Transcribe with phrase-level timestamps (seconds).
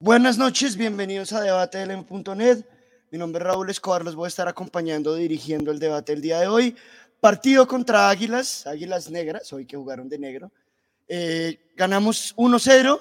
[0.00, 2.64] Buenas noches, bienvenidos a debatedelm.net.
[3.12, 6.40] Mi nombre es Raúl Escobar, los voy a estar acompañando, dirigiendo el debate el día
[6.40, 6.76] de hoy.
[7.20, 10.50] Partido contra Águilas, Águilas Negras, hoy que jugaron de negro.
[11.06, 13.00] Eh, ganamos 1-0,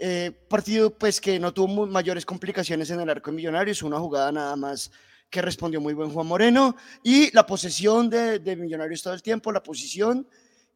[0.00, 4.32] eh, partido pues que no tuvo mayores complicaciones en el arco de Millonarios, una jugada
[4.32, 4.90] nada más
[5.30, 6.74] que respondió muy buen Juan Moreno
[7.04, 10.26] y la posesión de Millonarios todo el tiempo, la posición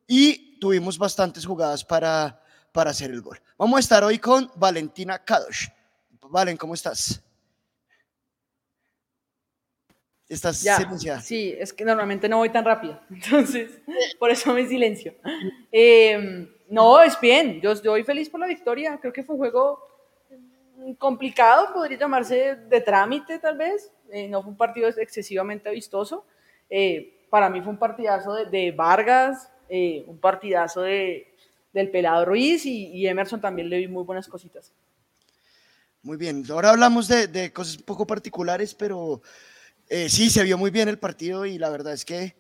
[0.07, 2.41] y tuvimos bastantes jugadas para,
[2.77, 3.41] para hacer el gol.
[3.57, 5.69] Vamos a estar hoy con Valentina Kadosh.
[6.29, 7.23] Valen, ¿cómo estás?
[10.29, 11.21] Estás Ya, silenciada.
[11.23, 13.81] Sí, es que normalmente no voy tan rápido, entonces
[14.19, 15.15] por eso me silencio.
[15.73, 19.81] Eh, no, es bien, yo estoy feliz por la victoria, creo que fue un juego
[20.99, 26.27] complicado, podría llamarse de trámite tal vez, Eh, no fue un partido excesivamente vistoso,
[26.69, 31.36] Eh, para mí fue un partidazo de, de Vargas, eh, un partidazo de,
[31.77, 34.73] del Pelado Ruiz y, y Emerson también le vi muy buenas cositas.
[36.03, 39.21] Muy bien, ahora hablamos de, de cosas un poco particulares, pero
[39.89, 42.35] eh, sí, se vio muy bien el partido y la verdad es que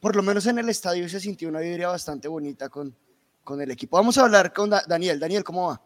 [0.00, 2.94] por lo menos en el estadio se sintió una vibra bastante bonita con,
[3.42, 3.96] con el equipo.
[3.96, 5.18] Vamos a hablar con Da- Daniel.
[5.18, 5.80] Daniel, ¿cómo va?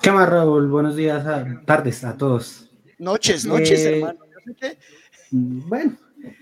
[0.00, 0.68] ¿Qué más, Raúl?
[0.68, 2.70] Buenos días, a- tardes a todos.
[2.98, 4.20] Noches, noches, Eh, hermano.
[5.30, 5.96] Bueno,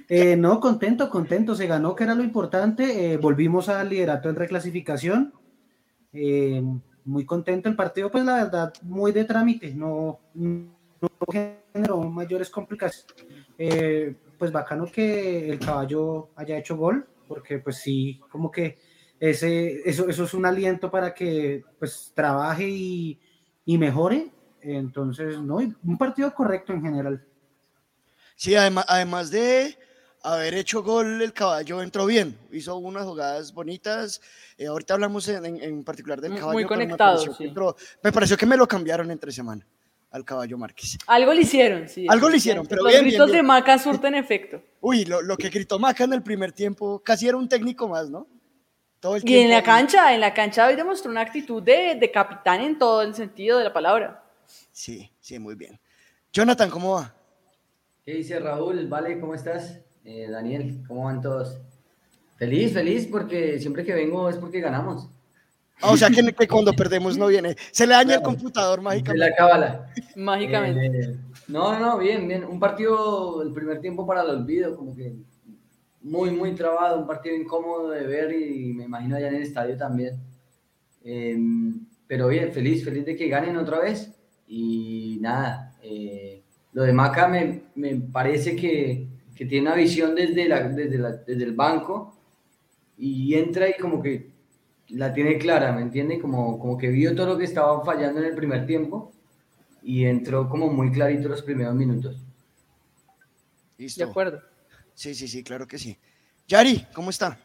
[0.08, 3.12] eh, no, contento, contento, se ganó, que era lo importante.
[3.12, 5.33] eh, volvimos al liderato en reclasificación.
[6.12, 6.62] eh,
[7.05, 10.69] muy contento el partido, pues la verdad, muy de trámite, no, no
[11.33, 13.06] generó mayores complicaciones.
[14.38, 18.78] Pues bacano que el caballo haya hecho gol, porque pues sí, como que
[19.19, 23.20] ese, eso, eso es un aliento para que pues trabaje y,
[23.64, 24.30] y mejore.
[24.60, 27.25] Entonces, no, un partido correcto en general.
[28.36, 29.78] Sí, además, además de
[30.22, 32.38] haber hecho gol, el caballo entró bien.
[32.52, 34.20] Hizo unas jugadas bonitas.
[34.58, 36.58] eh, ahorita hablamos en, en- en particular del Muy caballo.
[36.60, 37.44] me conectado, pareció que sí.
[37.50, 39.66] entró- me pareció que me lo cambiaron entre semana
[40.10, 40.98] al caballo Márquez.
[41.06, 42.06] Algo le hicieron, sí.
[42.08, 43.38] Algo le hicieron, pero Los bien, gritos bien.
[43.38, 44.62] de Maca surten efecto.
[44.80, 48.10] Uy, lo, lo que gritó Maca en el primer tiempo, casi era un técnico más,
[48.10, 48.26] ¿no?
[49.00, 52.10] Todo el Y en la cancha, en la cancha hoy demostró una actitud de, de
[52.12, 54.22] capitán en todo el sentido de la palabra.
[54.71, 55.81] Sí, sí, muy bien.
[56.32, 57.15] Jonathan, ¿cómo va?
[58.05, 58.89] ¿Qué dice Raúl?
[58.89, 59.79] Vale, ¿cómo estás?
[60.05, 61.61] Eh, Daniel, ¿cómo van todos?
[62.37, 65.09] Feliz, feliz, porque siempre que vengo es porque ganamos.
[65.81, 67.55] Ah, o sea que, que cuando perdemos no viene.
[67.71, 69.31] Se le daña el computador mágicamente.
[69.31, 69.87] la cábala.
[70.17, 70.87] Mágicamente.
[70.99, 72.45] Eh, no, no, bien, bien.
[72.45, 75.15] Un partido, el primer tiempo para el olvido, como que
[76.01, 79.77] muy, muy trabado, un partido incómodo de ver y me imagino allá en el estadio
[79.77, 80.19] también.
[81.05, 81.39] Eh,
[82.09, 84.13] pero bien, feliz, feliz de que ganen otra vez.
[84.49, 86.41] Y nada, eh,
[86.72, 91.12] lo de Maca me, me parece que, que tiene una visión desde, la, desde, la-
[91.12, 92.16] desde el banco
[92.99, 94.31] y entra y como que
[94.88, 96.19] la tiene clara, ¿me entiende?
[96.19, 99.12] Como, como que vio todo lo que estaba fallando en el primer tiempo
[99.83, 102.16] y entró como muy clarito los primeros minutos.
[103.78, 104.41] De acuerdo.
[104.94, 105.97] Sí, sí, sí, claro que sí.
[106.47, 107.39] Yari, ¿cómo está?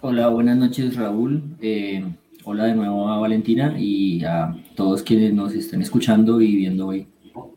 [0.00, 1.56] Hola, buenas noches Raúl.
[1.60, 2.04] Eh,
[2.44, 7.08] hola de nuevo a Valentina y a todos quienes nos están escuchando y viendo hoy.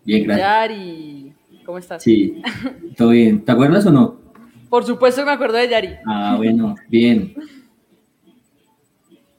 [0.03, 0.47] Bien, gracias.
[0.47, 1.33] Yari,
[1.65, 2.03] ¿cómo estás?
[2.03, 2.41] Sí,
[2.97, 3.43] todo bien.
[3.43, 4.19] ¿Te acuerdas o no?
[4.69, 5.89] Por supuesto que me acuerdo de Yari.
[6.05, 7.33] Ah, bueno, bien.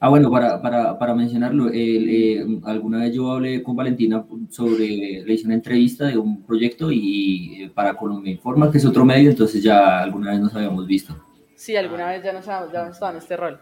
[0.03, 5.33] Ah, bueno, para, para, para mencionarlo, eh, alguna vez yo hablé con Valentina sobre, le
[5.33, 9.29] hice una entrevista de un proyecto y eh, para Colombia Informa, que es otro medio,
[9.29, 11.15] entonces ya alguna vez nos habíamos visto.
[11.55, 13.61] Sí, alguna vez ya nos ya hemos estado en este rol.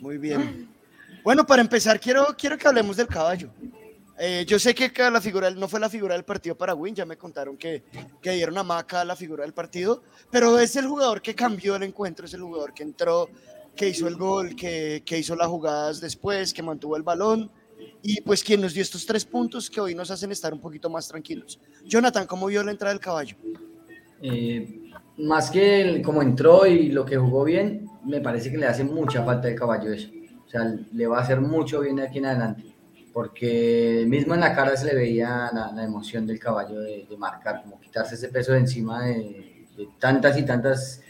[0.00, 0.68] Muy bien.
[1.22, 3.48] Bueno, para empezar, quiero, quiero que hablemos del caballo.
[4.24, 7.04] Eh, yo sé que la figura, no fue la figura del partido para Win, ya
[7.04, 7.82] me contaron que,
[8.20, 11.82] que dieron a Maca la figura del partido, pero es el jugador que cambió el
[11.82, 13.28] encuentro, es el jugador que entró,
[13.74, 17.50] que hizo el gol, que, hizo las jugadas después, que mantuvo el balón
[18.00, 20.88] y pues quien nos dio estos tres puntos que hoy nos hacen estar un poquito
[20.88, 21.58] más tranquilos.
[21.84, 23.34] Jonathan, ¿cómo vio la entrada del caballo?
[24.22, 28.84] Eh, más que como entró y lo que jugó bien, me parece que le hace
[28.84, 30.10] mucha falta el caballo eso.
[30.46, 32.71] O sea, le va a hacer mucho bien aquí en adelante.
[33.12, 37.16] Porque mismo en la cara se le veía la, la emoción del caballo de, de
[37.16, 41.00] marcar, como quitarse ese peso de encima de, de tantas y tantas,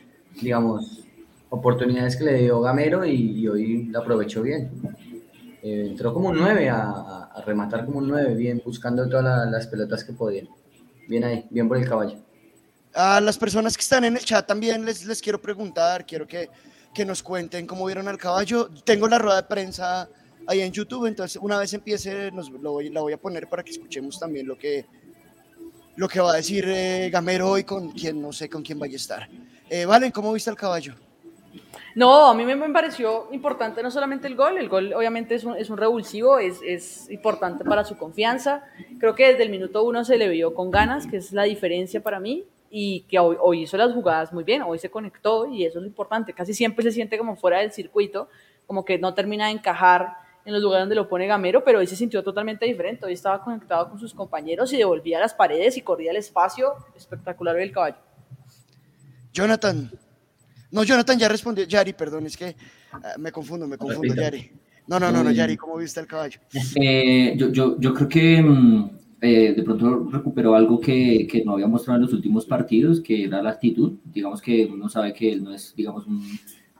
[0.41, 1.05] digamos,
[1.51, 4.71] oportunidades que le dio Gamero y, y hoy la aprovechó bien.
[5.63, 6.81] Eh, entró como un 9 a,
[7.35, 10.43] a- rematar como un 9, bien, buscando todas la- las pelotas que podía.
[11.09, 12.17] Bien ahí, bien por el caballo.
[12.95, 16.51] A las personas que están en el chat también les, les quiero preguntar, quiero que,
[16.93, 18.69] que nos cuenten cómo vieron al caballo.
[18.85, 20.09] Tengo la rueda de prensa
[20.47, 23.63] ahí en YouTube, entonces una vez empiece nos, lo voy, la voy a poner para
[23.63, 24.87] que escuchemos también lo que,
[25.97, 28.95] lo que va a decir eh, Gamero hoy con quien no sé con quién vaya
[28.95, 29.29] a estar.
[29.69, 30.95] Eh, Valen, ¿cómo viste al caballo?
[31.95, 35.57] No, a mí me, pareció importante no solamente el gol, el gol obviamente es un,
[35.57, 38.65] es un revulsivo, es, es, importante para su confianza.
[38.99, 42.03] Creo que desde el minuto uno se le vio con ganas, que es la diferencia
[42.03, 45.67] para mí, y que hoy, hoy hizo las jugadas muy bien, hoy se conectó y
[45.67, 46.33] eso es lo importante.
[46.33, 48.29] Casi siempre se siente como fuera del circuito,
[48.67, 51.87] como que no termina de encajar en los lugares donde lo pone Gamero, pero hoy
[51.87, 53.07] se sintió totalmente diferente.
[53.07, 56.75] Hoy estaba conectado con sus compañeros y devolvía las paredes y corría el espacio.
[56.97, 57.97] Espectacular el caballo.
[59.33, 59.91] Jonathan.
[60.71, 61.65] No, Jonathan ya respondió.
[61.65, 62.57] Yari, perdón, es que
[62.95, 64.51] uh, me confundo, me confundo, Yari.
[64.87, 66.41] No, no, no, no, Yari, ¿cómo viste el caballo?
[66.75, 68.91] Eh, yo, yo, yo, creo que mm,
[69.21, 73.25] eh, de pronto recuperó algo que, que, no había mostrado en los últimos partidos, que
[73.25, 73.93] era la actitud.
[74.05, 76.21] Digamos que uno sabe que él no es, digamos, un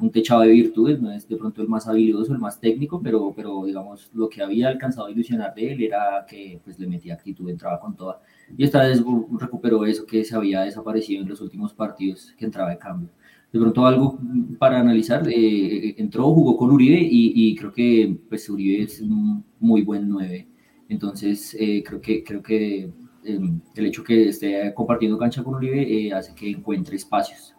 [0.03, 3.33] un techado de virtudes, no es de pronto el más habilidoso, el más técnico, pero,
[3.37, 7.15] pero digamos, lo que había alcanzado a ilusionar de él era que pues le metía
[7.15, 8.21] actitud, entraba con toda.
[8.57, 9.01] Y esta vez
[9.39, 13.11] recuperó eso que se había desaparecido en los últimos partidos, que entraba de cambio.
[13.53, 14.19] De pronto algo
[14.59, 19.83] para analizar, eh, entró, jugó con Uribe y, creo que pues Uribe es un muy
[19.83, 20.49] buen 9.
[20.89, 22.91] Entonces, eh, creo que, creo que
[23.25, 23.41] eh,
[23.77, 27.55] el hecho que esté compartiendo cancha con Uribe eh, hace que encuentre espacios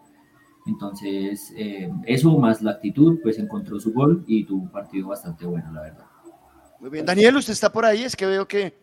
[0.66, 5.44] entonces, eh, eso más la actitud, pues encontró su gol y tuvo un partido bastante
[5.44, 6.06] bueno, la verdad.
[6.80, 8.02] Muy bien, Daniel, ¿usted está por ahí?
[8.04, 8.74] Es que veo que,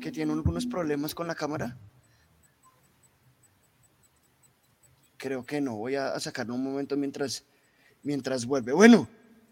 [0.00, 1.76] que tiene algunos problemas con la cámara.
[5.16, 7.44] Creo que no, voy a, sacarlo un momento mientras,
[8.02, 8.72] mientras vuelve.
[8.72, 9.06] Bueno,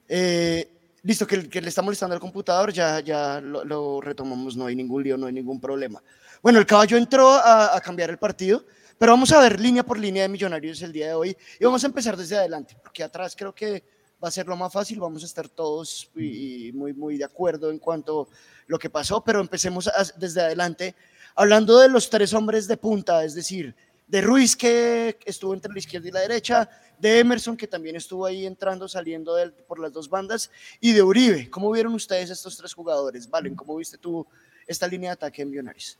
[0.09, 0.69] eh,
[1.05, 4.75] listo, que, que, le está molestando al computador, ya, ya lo, lo, retomamos, no hay
[4.75, 6.03] ningún lío, no hay ningún problema.
[6.43, 8.65] Bueno, el caballo entró a, a cambiar el partido.
[9.01, 11.83] Pero vamos a ver línea por línea de Millonarios el día de hoy y vamos
[11.83, 13.83] a empezar desde adelante, porque atrás creo que
[14.23, 17.71] va a ser lo más fácil, vamos a estar todos y muy, muy de acuerdo
[17.71, 18.35] en cuanto a
[18.67, 20.95] lo que pasó, pero empecemos a, desde adelante,
[21.35, 23.75] hablando de los tres hombres de punta, es decir,
[24.07, 26.69] de Ruiz que estuvo entre la izquierda y la derecha,
[26.99, 31.03] de Emerson que también estuvo ahí entrando, saliendo de, por las dos bandas, y de
[31.03, 31.49] Uribe.
[31.49, 33.31] ¿Cómo vieron ustedes estos tres jugadores?
[33.31, 34.27] Valen, ¿cómo viste tú
[34.67, 35.99] esta línea de ataque en Millonarios?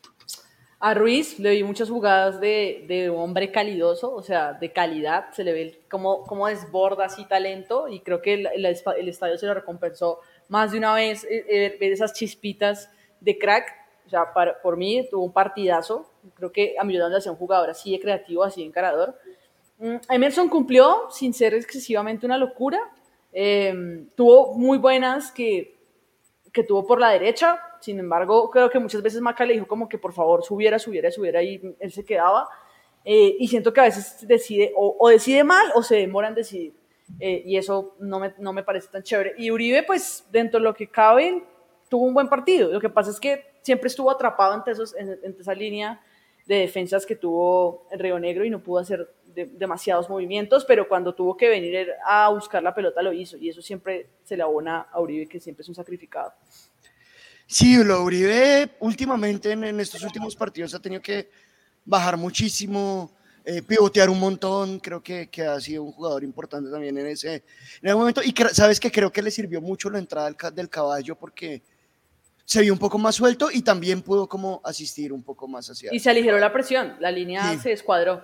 [0.83, 5.45] A Ruiz le vi muchas jugadas de, de, hombre calidoso, o sea, de calidad, se
[5.45, 9.53] le ve cómo, cómo desborda así talento y creo que el, el, estadio se lo
[9.53, 12.91] recompensó más de una vez eh, eh, ver esas chispitas
[13.21, 13.71] de crack,
[14.07, 17.39] o sea, para, por mí tuvo un partidazo, creo que a Millonarios le hacía un
[17.39, 19.19] jugador así de creativo, así de encarador.
[19.77, 22.81] Mm, Emerson cumplió sin ser excesivamente una locura,
[23.35, 25.77] eh, tuvo muy buenas que,
[26.53, 29.89] que tuvo por la derecha, sin embargo, creo que muchas veces Maca le dijo como
[29.89, 32.49] que por favor subiera, subiera, subiera y él se quedaba.
[33.05, 36.75] Eh, y siento que a veces decide o, decide mal o se demora en decidir.
[37.19, 39.35] Eh, y eso no me, no me parece tan chévere.
[39.39, 41.43] Y Uribe, pues dentro de lo que cabe,
[41.89, 42.71] tuvo un buen partido.
[42.71, 46.01] Lo que pasa es que siempre estuvo atrapado entre, esos, entre esa línea
[46.47, 50.89] de defensas que tuvo el Río Negro y no pudo hacer de, demasiados movimientos, pero
[50.89, 53.37] cuando tuvo que venir a buscar la pelota lo hizo.
[53.37, 56.33] Y eso siempre se le abona a Uribe, que siempre es un sacrificado.
[57.47, 61.31] Sí, lo Uribe últimamente en, en, estos últimos partidos ha tenido que
[61.85, 63.11] bajar muchísimo,
[63.45, 67.35] eh, pivotear un montón, creo que, que, ha sido un jugador importante también en ese,
[67.37, 67.43] en
[67.83, 70.69] ese momento y que, sabes que creo que le sirvió mucho la entrada del, del,
[70.69, 71.63] caballo porque
[72.45, 75.93] se vio un poco más suelto y también pudo como asistir un poco más hacia...
[75.93, 77.59] Y se aligeró la presión, la línea sí.
[77.59, 78.23] se escuadró.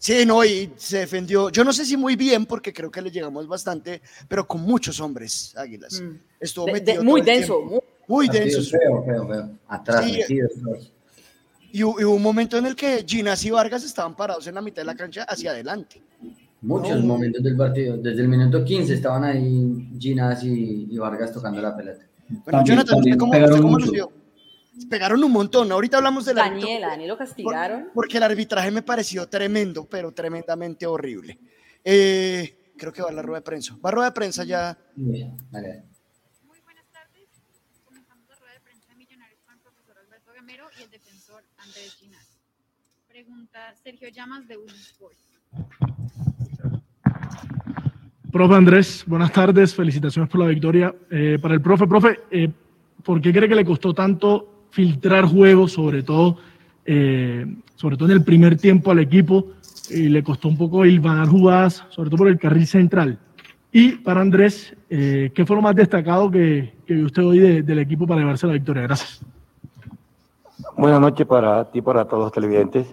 [0.00, 3.10] Sí, no, y se defendió, yo no sé si muy bien, porque creo que le
[3.10, 6.00] llegamos bastante, pero con muchos hombres, Águilas.
[6.00, 6.16] Mm.
[6.40, 8.62] Estuvo de, metido de, muy denso, muy muy denso.
[8.62, 9.50] Feo, feo, feo.
[9.68, 10.52] Atrás, sí, metidos,
[11.70, 14.80] y, hubo un momento en el que Ginas y Vargas estaban parados en la mitad
[14.80, 16.00] de la cancha hacia adelante.
[16.62, 17.06] Muchos no.
[17.06, 17.98] momentos del partido.
[17.98, 22.06] Desde el minuto 15 estaban ahí Ginas y, y Vargas tocando la pelota.
[22.26, 24.10] Bueno, también, Jonathan, también ¿cómo, cómo los vio?
[24.88, 25.70] Pegaron un montón.
[25.72, 27.84] Ahorita hablamos del Daniel, Daniel lo castigaron.
[27.84, 31.38] Por, porque el arbitraje me pareció tremendo, pero tremendamente horrible.
[31.84, 33.76] Eh, creo que va a la rueda de prensa.
[33.84, 34.76] Va a rueda de prensa ya.
[34.94, 35.84] Bien, vale.
[40.78, 42.38] y el defensor Andrés Ginás.
[43.08, 45.16] Pregunta Sergio Llamas de Unisport.
[48.30, 50.94] Profe Andrés, buenas tardes, felicitaciones por la victoria.
[51.10, 52.48] Eh, para el profe, profe, eh,
[53.02, 56.38] ¿por qué cree que le costó tanto filtrar juegos, sobre todo,
[56.84, 57.46] eh,
[57.76, 59.46] sobre todo en el primer tiempo al equipo,
[59.90, 63.18] y le costó un poco hilvanar jugadas, sobre todo por el carril central?
[63.72, 68.06] Y para Andrés, ¿qué fue lo más destacado que, que usted hoy de, del equipo
[68.06, 68.82] para llevarse la victoria?
[68.82, 69.24] Gracias.
[70.76, 72.86] Buenas noches para ti, para todos los televidentes.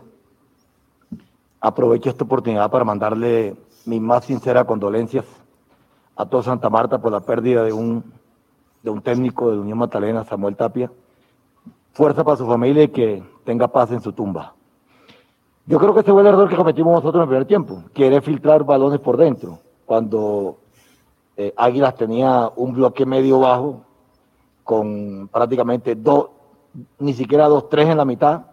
[1.59, 3.55] Aprovecho esta oportunidad para mandarle
[3.85, 5.25] mis más sinceras condolencias
[6.15, 8.03] a todo Santa Marta por la pérdida de un,
[8.83, 10.91] de un técnico de Unión Magdalena, Samuel Tapia.
[11.97, 14.53] Fuerza para su familia y que tenga paz en su tumba.
[15.65, 18.21] Yo creo que ese fue el error que cometimos nosotros en el primer tiempo, quiere
[18.21, 19.57] filtrar balones por dentro.
[19.83, 20.59] cuando
[21.35, 23.81] eh, Águilas tenía un bloque medio bajo
[24.63, 26.29] con prácticamente dos,
[26.99, 28.43] ni siquiera dos, tres en la mitad,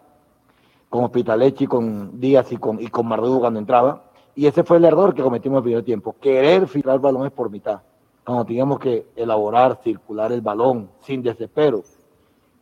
[0.89, 4.05] con Hospitalechi, con Díaz y con, y con Mardugo cuando entraba.
[4.33, 7.51] Y ese fue el error que cometimos en el primer tiempo, querer filtrar balones por
[7.51, 7.81] mitad,
[8.25, 11.83] cuando teníamos que elaborar, circular el balón sin desespero.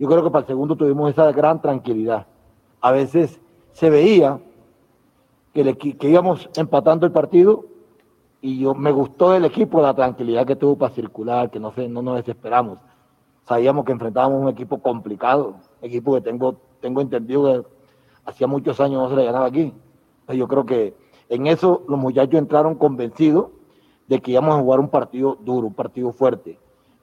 [0.03, 2.27] Yo creo que para el segundo tuvimos esa gran tranquilidad.
[2.81, 3.39] A veces
[3.71, 4.37] se veía
[5.53, 7.63] que, que íbamos empatando el partido
[8.41, 11.87] y yo me gustó del equipo la tranquilidad que tuvo para circular, que no, sé,
[11.87, 12.79] no nos desesperamos.
[13.45, 17.67] Sabíamos que enfrentábamos un equipo complicado, equipo que tengo, tengo entendido que
[18.25, 19.73] hacía muchos años no se le ganaba aquí.
[20.27, 20.97] Yo creo que
[21.29, 23.51] en eso los muchachos entraron convencidos
[24.09, 26.59] de que íbamos a jugar un partido duro, un partido fuerte.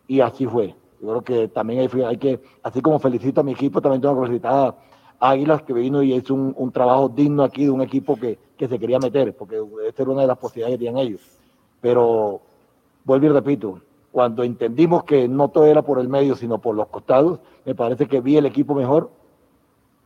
[0.07, 0.75] Y así fue.
[1.01, 4.27] Yo creo que también hay, que, así como felicito a mi equipo, también tengo que
[4.27, 4.53] felicitar
[5.19, 8.69] a Águilas que vino y hizo un, trabajo digno aquí de un equipo que, que,
[8.69, 11.21] se quería meter, porque esta era una de las posibilidades que tenían ellos.
[11.81, 12.41] Pero
[13.05, 13.81] vuelvo y repito,
[14.13, 18.07] cuando entendimos que no todo era por el medio, sino por los costados, me parece
[18.07, 19.11] que vi el equipo mejor.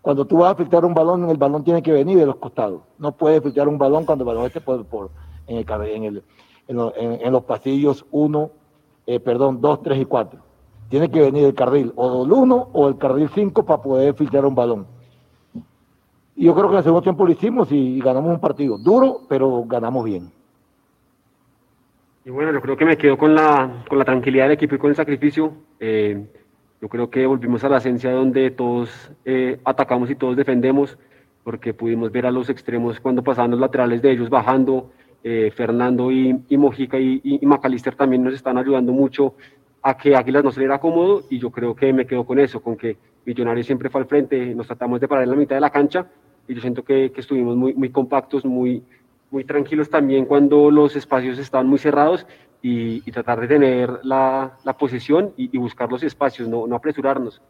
[0.02, 2.82] Cuando tú vas a filtrar un balón, el balón tiene que venir de los costados.
[2.98, 5.10] No puedes filtrar un balón cuando el balón esté por, por
[5.46, 6.22] en, el, en, el,
[6.68, 8.50] en, los pasillos 1,
[9.06, 10.53] eh, perdón, 2, 3 y 4.
[10.88, 14.44] Tiene que venir el carril o el 1 o el carril 5 para poder filtrar
[14.44, 14.86] un balón.
[16.36, 19.20] Y yo creo que en el segundo tiempo lo hicimos y ganamos un partido duro,
[19.28, 20.30] pero ganamos bien.
[22.24, 24.78] Y bueno, yo creo que me quedo con la, con la tranquilidad del equipo y
[24.78, 25.52] con el sacrificio.
[25.78, 26.26] Eh,
[26.80, 30.98] yo creo que volvimos a la esencia donde todos eh, atacamos y todos defendemos,
[31.44, 34.90] porque pudimos ver a los extremos cuando pasaban los laterales de ellos bajando.
[35.26, 39.32] Eh, Fernando y, y Mojica y, y, Macalister también nos están ayudando mucho
[39.86, 42.38] a que Águilas no se le era cómodo y yo creo que me quedo con
[42.38, 45.56] eso, con que Millonarios siempre fue al frente, nos tratamos de parar en la mitad
[45.56, 46.06] de la cancha
[46.48, 48.82] y yo siento que, que estuvimos muy, muy compactos, muy,
[49.30, 52.26] muy tranquilos también cuando los espacios estaban muy cerrados
[52.62, 56.76] y, y tratar de tener la, la posesión y, y, buscar los espacios, no, no
[56.76, 57.42] apresurarnos.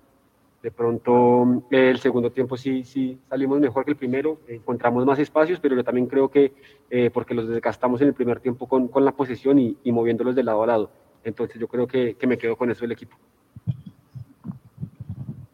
[0.61, 5.61] De pronto el segundo tiempo sí, sí salimos mejor que el primero, encontramos más espacios,
[5.61, 6.53] pero yo también creo que
[6.91, 10.35] eh, porque los desgastamos en el primer tiempo con, con la posesión y, y, moviéndolos
[10.35, 10.91] de lado a lado.
[11.25, 13.17] Entonces yo creo que, que me quedo con eso del equipo.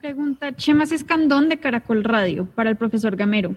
[0.01, 3.57] Pregunta Chemas Escandón de Caracol Radio para el profesor Gamero.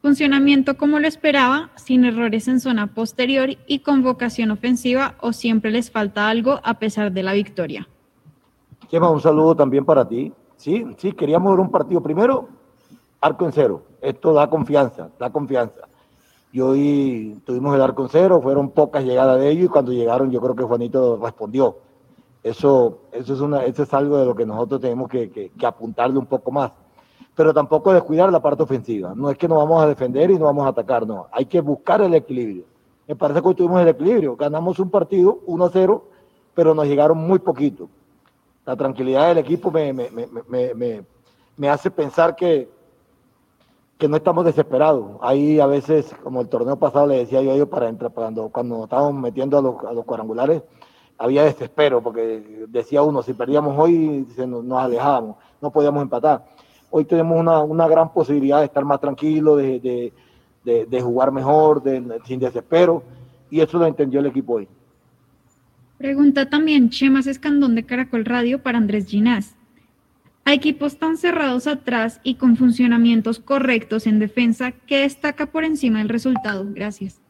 [0.00, 5.70] Funcionamiento como lo esperaba, sin errores en zona posterior y con vocación ofensiva o siempre
[5.70, 7.88] les falta algo a pesar de la victoria.
[8.88, 10.32] Chema, un saludo también para ti.
[10.56, 12.48] Sí, sí, queríamos ver un partido primero,
[13.20, 13.82] arco en cero.
[14.00, 15.88] Esto da confianza, da confianza.
[16.54, 20.30] Y hoy tuvimos el arco en cero, fueron pocas llegadas de ellos y cuando llegaron
[20.30, 21.78] yo creo que Juanito respondió.
[22.44, 26.16] Eso, eso, es, una, eso es algo de lo que nosotros tenemos que, que, apuntarle
[26.16, 26.70] un poco más.
[27.34, 29.14] Pero tampoco descuidar la parte ofensiva.
[29.16, 31.26] No es que nos vamos a defender y no vamos a atacar, no.
[31.32, 32.62] Hay que buscar el equilibrio.
[33.08, 34.36] Me parece que tuvimos el equilibrio.
[34.36, 36.02] Ganamos un partido 1-0,
[36.54, 37.88] pero nos llegaron muy poquito.
[38.64, 41.04] La tranquilidad del equipo me, me, me,
[41.56, 42.68] me hace pensar que,
[43.98, 45.18] que no estamos desesperados.
[45.22, 48.48] Ahí a veces, como el torneo pasado le decía yo a ellos para entrar, cuando,
[48.48, 50.62] cuando estábamos metiendo a los, a los cuadrangulares,
[51.16, 56.44] había desespero, porque decía uno, si perdíamos hoy, nos, nos alejábamos, no podíamos empatar.
[56.90, 60.12] Hoy tenemos una, una gran posibilidad de estar más tranquilos, de, de,
[60.64, 61.82] de, de jugar mejor,
[62.24, 63.02] sin desespero,
[63.50, 64.68] y eso lo entendió el equipo hoy.
[65.98, 69.53] Pregunta también Chemas Escandón de Caracol Radio para Andrés Ginás.
[70.46, 75.98] A equipos tan cerrados atrás y con funcionamientos correctos en defensa, ¿qué destaca por encima
[76.00, 76.66] del resultado?
[76.68, 77.20] Gracias.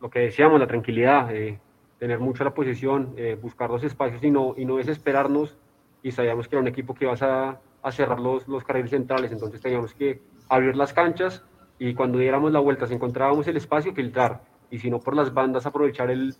[0.00, 1.58] Lo que decíamos, la tranquilidad, eh,
[1.98, 5.56] tener mucho la posición, eh, buscar los espacios y no, y no desesperarnos.
[6.02, 9.32] Y sabíamos que era un equipo que iba a, a cerrar los, los carriles centrales,
[9.32, 11.44] entonces teníamos que abrir las canchas
[11.78, 14.42] y cuando diéramos la vuelta, si encontrábamos el espacio, filtrar.
[14.70, 16.34] Y si no, por las bandas, aprovechar el,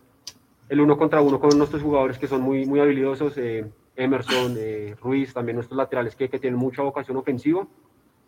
[0.68, 3.36] el uno contra uno con nuestros jugadores que son muy, muy habilidosos.
[3.38, 7.66] Eh, Emerson, eh, Ruiz, también nuestros laterales que, que, tienen mucha vocación ofensiva.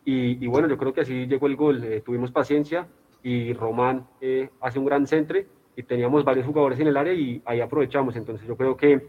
[0.04, 1.84] Y, y, bueno, yo creo que así llegó el gol.
[1.84, 2.87] Eh, tuvimos paciencia
[3.22, 5.46] y Román eh, hace un gran centre
[5.76, 8.16] y teníamos varios jugadores en el área y ahí aprovechamos.
[8.16, 9.06] Entonces yo creo que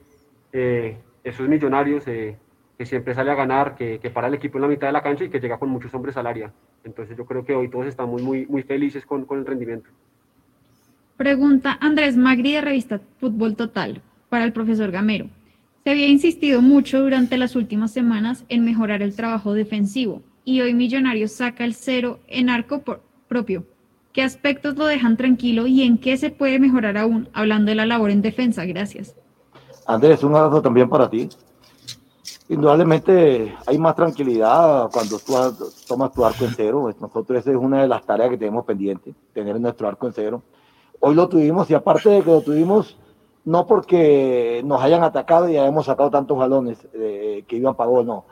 [1.23, 4.87] esos millonarios que siempre sale a ganar, que, que, para el equipo en la mitad
[4.87, 6.51] de la cancha y que llega con muchos hombres al área.
[6.83, 9.89] Entonces yo creo que hoy todos estamos muy, muy felices con, con el rendimiento.
[11.17, 15.29] Pregunta Andrés Magri de revista Fútbol Total para el profesor Gamero.
[15.83, 20.73] Se había insistido mucho durante las últimas semanas en mejorar el trabajo defensivo y hoy
[20.73, 23.63] Millonarios saca el cero en arco por, propio.
[24.11, 27.85] ¿Qué aspectos lo dejan tranquilo y en qué se puede mejorar aún, hablando de la
[27.85, 28.65] labor en defensa?
[28.65, 29.15] Gracias.
[29.85, 31.29] Andrés, un abrazo también para ti.
[32.49, 35.33] Indudablemente hay más tranquilidad cuando tú
[35.87, 36.93] tomas tu arco en cero.
[36.99, 40.43] Nosotros esa es una de las tareas que tenemos pendiente, tener nuestro arco en cero.
[40.99, 42.97] hoy lo tuvimos y aparte de que lo tuvimos,
[43.49, 48.05] no porque nos hayan atacado y hayamos sacado tantos balones eh, que iban para gol,
[48.05, 48.25] no.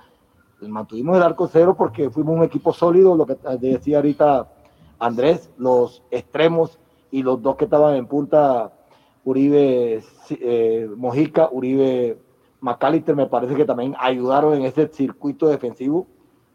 [0.62, 4.48] Mantuvimos el arco cero porque fuimos un equipo sólido, lo que decía ahorita
[5.00, 6.78] Andrés, los extremos
[7.10, 8.72] y los dos que estaban en punta,
[9.24, 12.20] Uribe eh, Mojica, Uribe
[12.62, 16.06] McAllister, me parece que también ayudaron en ese circuito defensivo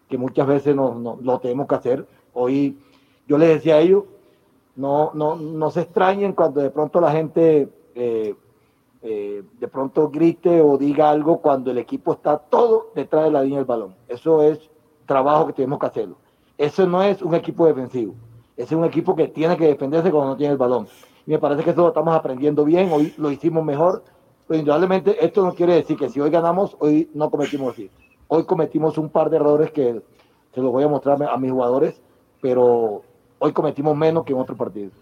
[0.09, 2.07] que muchas veces no, no, lo tenemos que hacer.
[2.33, 2.79] Hoy
[3.27, 4.05] yo les decía a ellos,
[4.77, 8.37] no, no, no se extrañen cuando de pronto la gente eh,
[9.03, 13.43] eh, de pronto grite o diga algo cuando el equipo está todo detrás de la
[13.43, 13.97] línea del balón.
[14.09, 14.71] Eso es
[15.07, 16.17] trabajo que tenemos que hacerlo.
[16.57, 18.15] Eso no es un equipo defensivo.
[18.57, 20.87] Es un equipo que tiene que defenderse cuando no tiene el balón.
[21.27, 22.93] Y me parece que eso lo estamos aprendiendo bien.
[22.93, 24.05] Hoy lo hicimos mejor.
[24.47, 27.91] Pero indudablemente esto no quiere decir que si hoy ganamos, hoy no cometimos así.
[28.29, 30.03] Hoy cometimos un par de errores que
[30.55, 32.01] se los voy a mostrar a mis jugadores,
[32.41, 33.03] pero
[33.39, 34.93] hoy cometimos menos que en otros partidos.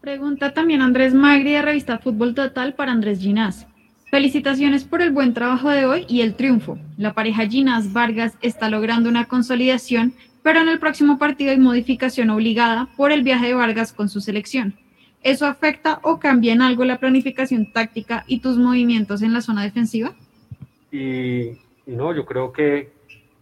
[0.00, 3.66] Pregunta también Andrés Magri de Revista Fútbol Total para Andrés Ginás.
[4.10, 6.78] Felicitaciones por el buen trabajo de hoy y el triunfo.
[6.96, 12.30] La pareja Ginás Vargas está logrando una consolidación, pero en el próximo partido hay modificación
[12.30, 14.74] obligada por el viaje de Vargas con su selección.
[15.22, 19.64] ¿Eso afecta o cambia en algo la planificación táctica y tus movimientos en la zona
[19.64, 20.14] defensiva?
[20.90, 22.90] Y, no, yo creo que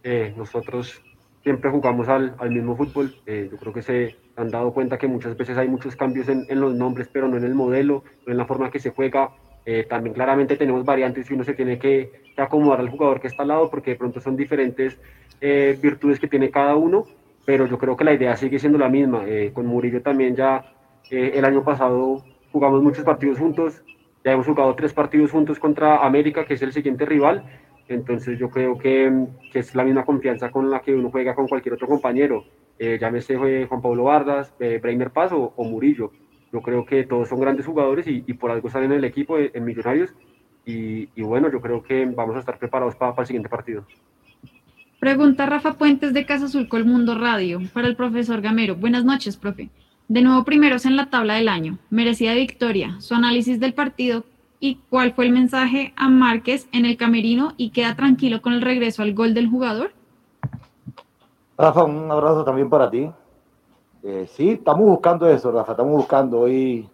[0.03, 1.01] eh, nosotros
[1.41, 3.15] siempre jugamos al, mismo fútbol.
[3.25, 6.45] Eh, yo creo que se han dado cuenta que muchas veces hay muchos cambios en,
[6.49, 9.31] en, los nombres, pero no en el modelo, no en la forma que se juega.
[9.65, 13.43] Eh, también claramente tenemos variantes y uno se tiene que, acomodar al jugador que está
[13.43, 14.97] al lado porque de pronto son diferentes
[15.41, 17.05] eh, virtudes que tiene cada uno,
[17.45, 19.25] pero yo creo que la idea sigue siendo la misma.
[19.53, 20.63] con Murillo también ya
[21.11, 23.83] el año pasado jugamos muchos partidos juntos,
[24.23, 27.43] ya hemos jugado tres partidos juntos contra América, que es el siguiente rival,
[27.93, 31.47] entonces yo creo que, que, es la misma confianza con la que uno juega con
[31.47, 32.45] cualquier otro compañero,
[32.77, 36.11] eh, llámese eh, Juan Pablo Vargas, eh, Bremer Paz o, Murillo.
[36.51, 39.37] Yo creo que todos son grandes jugadores y, y por algo están en el equipo,
[39.37, 40.13] eh, en Millonarios.
[40.65, 43.85] Y, y, bueno, yo creo que vamos a estar preparados para, para el siguiente partido.
[44.99, 48.75] Pregunta Rafa Puentes de Casa Azul Mundo Radio para el profesor Gamero.
[48.75, 49.69] Buenas noches, profe.
[50.09, 51.77] De nuevo primeros en la tabla del año.
[51.89, 52.99] Merecida victoria.
[52.99, 54.25] Su análisis del partido
[54.59, 58.61] y cuál fue el mensaje a Márquez en el camerino y queda tranquilo con el
[58.61, 59.91] regreso al gol del jugador?
[61.57, 63.09] Rafa, un abrazo también para ti.
[64.03, 66.39] Eh, sí, estamos buscando eso, Rafa, estamos buscando.
[66.41, 66.87] Hoy,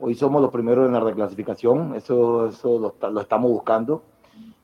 [0.00, 4.02] hoy somos los primeros en la reclasificación, eso, eso lo, estamos buscando.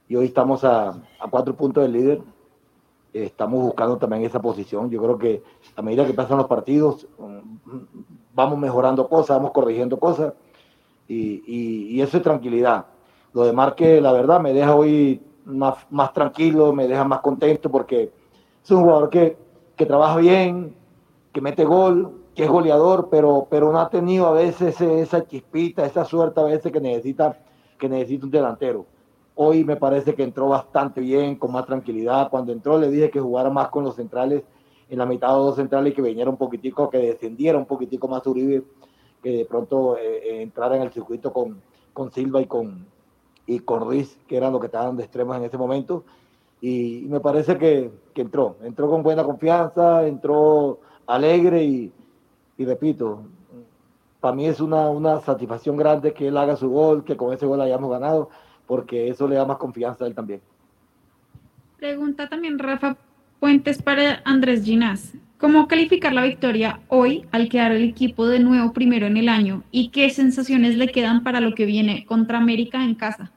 [0.09, 0.95] Y hoy estamos a,
[1.31, 2.23] cuatro puntos del líder.
[3.13, 4.91] Eh, estamos buscando también esa posición.
[4.91, 5.43] Yo creo que
[5.77, 7.59] a medida que pasan los partidos, um,
[8.35, 10.35] vamos mejorando cosas, vamos corrigiendo cosas
[11.09, 12.87] y, eso es tranquilidad.
[13.33, 17.71] Lo de Marque, la verdad, me deja hoy más, más tranquilo, me deja más contento
[17.71, 18.13] porque
[18.63, 19.37] es un jugador que,
[19.77, 20.75] que trabaja bien,
[21.33, 25.85] que mete gol, que es goleador, pero, pero no ha tenido a veces esa chispita,
[25.85, 27.39] esa suerte a veces que necesita,
[27.79, 28.87] que necesita un delantero.
[29.37, 32.31] Hoy me parece que entró bastante bien, con más tranquilidad.
[32.31, 34.45] Cuando entró le dije que jugara más con los centrales,
[34.89, 38.07] en la mitad de los centrales y que viniera un poquitico, que descendiera un poquitico
[38.07, 38.63] más Uribe
[39.25, 41.63] que de pronto eh, eh, entrara en el circuito con,
[41.95, 42.87] con Silva y con,
[43.47, 46.05] y con Ruiz, que eran los que estaban de extremos en ese momento.
[46.61, 51.93] Y, me parece que, que, entró, entró con buena confianza, entró alegre y,
[52.59, 53.23] y repito,
[54.21, 57.47] para mí es una, una, satisfacción grande que él haga su gol, que con ese
[57.47, 58.29] gol hayamos ganado,
[58.67, 60.43] porque eso le da más confianza a él también.
[61.79, 62.99] Pregunta también Rafa
[63.45, 65.13] Puentes para Andrés Ginás.
[65.37, 69.65] ¿Cómo calificar la victoria hoy al quedar el equipo de nuevo primero en el año?
[69.71, 73.33] ¿Y qué sensaciones le quedan para lo que viene contra América en casa?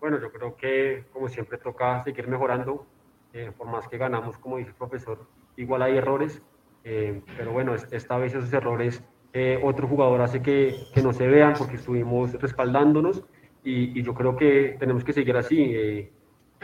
[0.00, 2.84] Bueno, yo creo que como siempre toca seguir mejorando.
[3.32, 6.42] Eh, por más que ganamos, como dice el profesor, igual hay errores.
[6.84, 11.26] Eh, pero bueno, esta vez esos errores eh, otro jugador hace que, que, no se
[11.26, 13.24] vean porque estuvimos respaldándonos
[13.64, 15.58] y, y, yo creo que tenemos que seguir así.
[15.58, 16.10] Eh,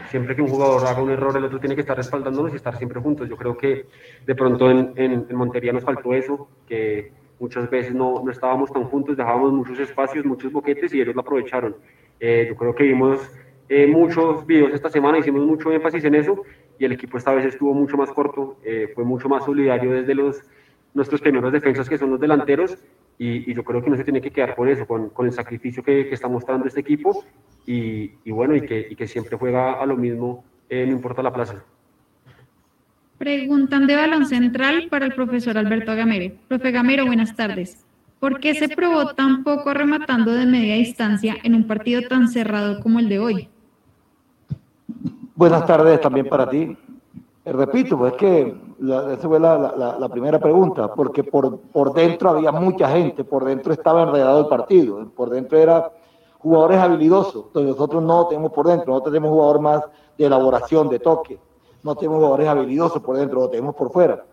[0.09, 2.77] siempre que un jugador haga un error, el otro tiene que estar respaldándonos y estar
[2.77, 3.29] siempre juntos.
[3.29, 3.85] Yo creo que
[4.25, 8.71] de pronto en, en, en Montería nos faltó eso, que muchas veces no, no, estábamos
[8.71, 11.75] tan juntos, dejábamos muchos espacios, muchos boquetes y ellos lo aprovecharon.
[12.19, 13.19] Eh, yo creo que vimos
[13.69, 16.43] eh, muchos videos esta semana, hicimos mucho énfasis en eso
[16.77, 20.15] y el equipo esta vez estuvo mucho más corto, eh, fue mucho más solidario desde
[20.15, 20.41] los,
[20.93, 22.77] nuestros primeros defensas que son los delanteros
[23.17, 25.83] y, yo creo que no se tiene que quedar con eso, con, con el sacrificio
[25.83, 27.23] que, que, está mostrando este equipo
[27.69, 31.21] y, y bueno, y que, y que, siempre juega a lo mismo, eh, no importa
[31.21, 31.63] la plaza.
[33.19, 36.33] Preguntan de balón central para el profesor Alberto Gamero.
[36.47, 37.85] Profe Gamero, buenas tardes.
[38.19, 42.79] ¿Por qué se probó tan poco rematando de media distancia en un partido tan cerrado
[42.79, 43.49] como el de hoy?
[45.35, 46.75] Buenas tardes también para ti.
[47.45, 51.59] Eh, repito, pues es que la, esa fue la, la, la, primera pregunta, porque por,
[51.59, 55.91] por dentro había mucha gente, por dentro estaba enredado el partido, por dentro era
[56.39, 59.83] jugadores habilidosos, entonces nosotros no tenemos por dentro, nosotros tenemos jugadores más
[60.17, 61.39] de elaboración, de toque,
[61.83, 64.25] no tenemos jugadores habilidosos por dentro, lo tenemos por fuera.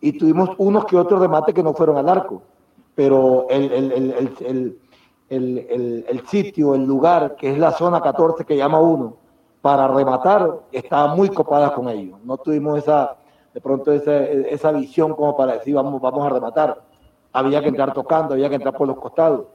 [0.00, 2.42] Y tuvimos unos que otros remates que no fueron al arco,
[2.94, 4.80] pero el, el,
[5.28, 9.16] el, el, sitio, el lugar, que es la zona 14 que llama uno,
[9.60, 12.18] para rematar, estaba muy copada con ellos.
[12.24, 13.16] No tuvimos esa,
[13.52, 16.82] de pronto esa, esa visión como para decir, vamos, vamos a rematar.
[17.32, 19.46] Había que entrar tocando, había que entrar por los costados.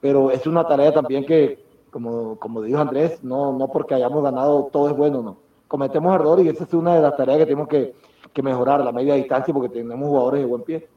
[0.00, 4.68] Pero es una tarea también que, como, como dijo Andrés, no, no porque hayamos ganado
[4.72, 5.38] todo es bueno, no.
[5.66, 7.94] Cometemos errores y esa es una de las tareas que tenemos que,
[8.32, 10.88] que mejorar, la media distancia, porque tenemos jugadores de buen pie.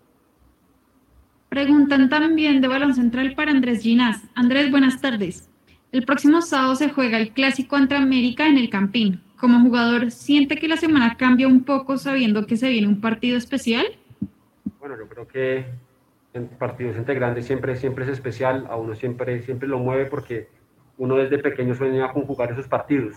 [1.50, 4.22] Preguntan también de balón central para Andrés Ginás.
[4.36, 5.50] Andrés, buenas tardes.
[5.92, 9.22] El próximo sábado se juega el clásico ante América en el Campín.
[9.38, 13.38] Como jugador, ¿siente que la semana cambia un poco sabiendo que se viene un partido
[13.38, 13.86] especial?
[14.80, 15.66] Bueno, yo creo que
[16.58, 20.48] partidos entre grandes siempre, siempre es especial, a uno siempre, siempre lo mueve porque
[20.98, 23.16] uno desde pequeño sueña con jugar esos partidos.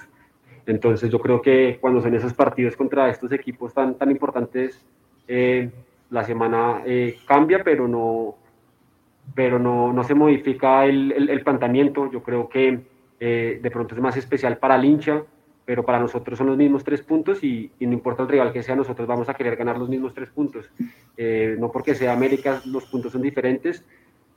[0.67, 4.85] Entonces yo creo que cuando son esos partidos contra estos equipos tan, tan importantes,
[5.29, 5.71] eh,
[6.11, 8.37] la semana eh, cambia, pero no,
[9.35, 12.11] pero no, no se modifica el, el, planteamiento.
[12.11, 12.81] Yo creo que
[13.21, 15.23] eh, de pronto es más especial para el hincha,
[15.65, 18.77] pero para nosotros son los mismos tres puntos y, no importa el rival que sea,
[18.77, 20.71] nosotros vamos a querer ganar los mismos tres puntos.
[21.17, 23.85] Eh, no porque sea América, los puntos son diferentes,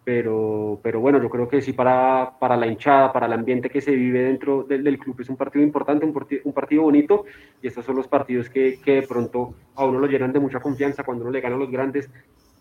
[0.08, 3.82] pero, pero bueno, yo creo que sí para, para la hinchada, para el ambiente que
[3.82, 7.26] se vive dentro del, del club es un partido importante, un, partido, un partido bonito
[7.62, 10.62] y estos son los partidos que, que, de pronto a uno lo llenan de mucha
[10.62, 12.10] confianza cuando uno le gana a los grandes,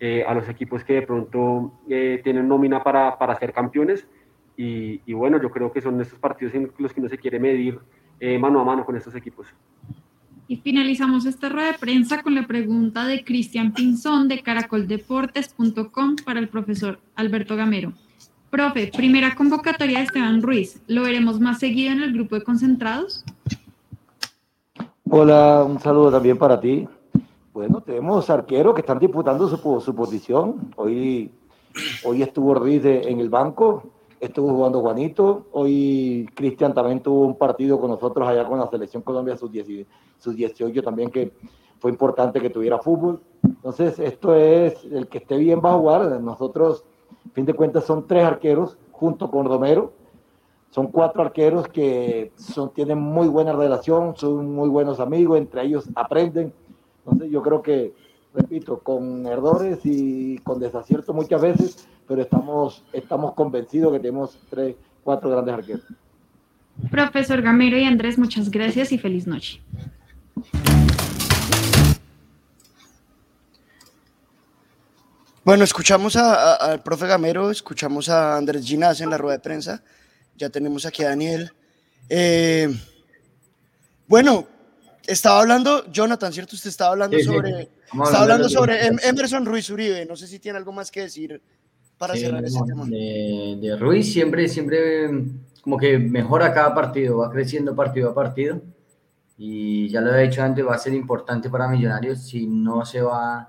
[0.01, 4.09] eh, a los equipos que de pronto eh, tienen nómina para, para ser campeones
[4.57, 7.39] y, y, bueno, yo creo que son estos partidos en los que uno se quiere
[7.39, 7.79] medir
[8.21, 9.47] eh, mano a mano con estos equipos.
[10.49, 16.39] Y finalizamos esta rueda de prensa con la pregunta de Cristian Pinzón de caracoldeportes.com para
[16.39, 17.93] el profesor Alberto Gamero.
[18.51, 20.81] Profe, primera convocatoria de Esteban Ruiz.
[20.87, 23.25] ¿Lo veremos más seguido en el grupo de concentrados?
[25.11, 26.87] Hola, un saludo también para ti.
[27.53, 30.73] Bueno, tenemos arqueros que están disputando su, su posición.
[30.77, 31.31] Hoy,
[32.05, 33.83] hoy estuvo Ruiz en el banco,
[34.27, 35.47] estuvo jugando Juanito.
[35.53, 39.87] Hoy Cristian también tuvo un partido con nosotros allá con la Selección Colombia sus-18
[40.19, 41.33] sus también, que
[41.79, 43.21] fue importante que tuviera fútbol.
[43.43, 46.21] Entonces, esto es, el que esté bien va a jugar.
[46.21, 46.85] Nosotros,
[47.33, 49.93] fin de cuentas, son tres arqueros junto con Romero.
[50.71, 55.89] Son cuatro arqueros que son, tienen muy buena relación, son muy buenos amigos, entre ellos
[55.95, 56.53] aprenden.
[57.05, 57.95] Entonces, yo creo que
[58.37, 64.77] repito, con errores y con desaciertos muchas veces, pero estamos, estamos convencidos que tenemos tres,
[65.03, 65.85] cuatro grandes arqueros.
[66.91, 69.63] Profesor Gamero y Andrés, muchas gracias y feliz noche.
[75.43, 79.83] Bueno, escuchamos al profe Gamero, escuchamos a Andrés Ginás en la rueda de prensa,
[80.37, 81.53] ya tenemos aquí a Daniel.
[82.09, 82.69] Eh,
[84.09, 84.47] bueno,
[85.07, 86.57] estaba hablando, Jonathan, ¿cierto?
[86.57, 90.07] Usted estaba hablando sobre Está hablando sobre em-, Emerson Ruiz Uribe.
[90.07, 91.41] No sé si tiene algo más que decir
[91.99, 92.85] para cerrar ese tema.
[92.87, 95.09] De, de, Ruiz siempre, siempre
[95.63, 98.61] como que mejora cada partido, va creciendo partido a partido.
[99.39, 103.03] Y ya lo he dicho antes, va a ser importante para Millonarios si no se
[103.03, 103.49] va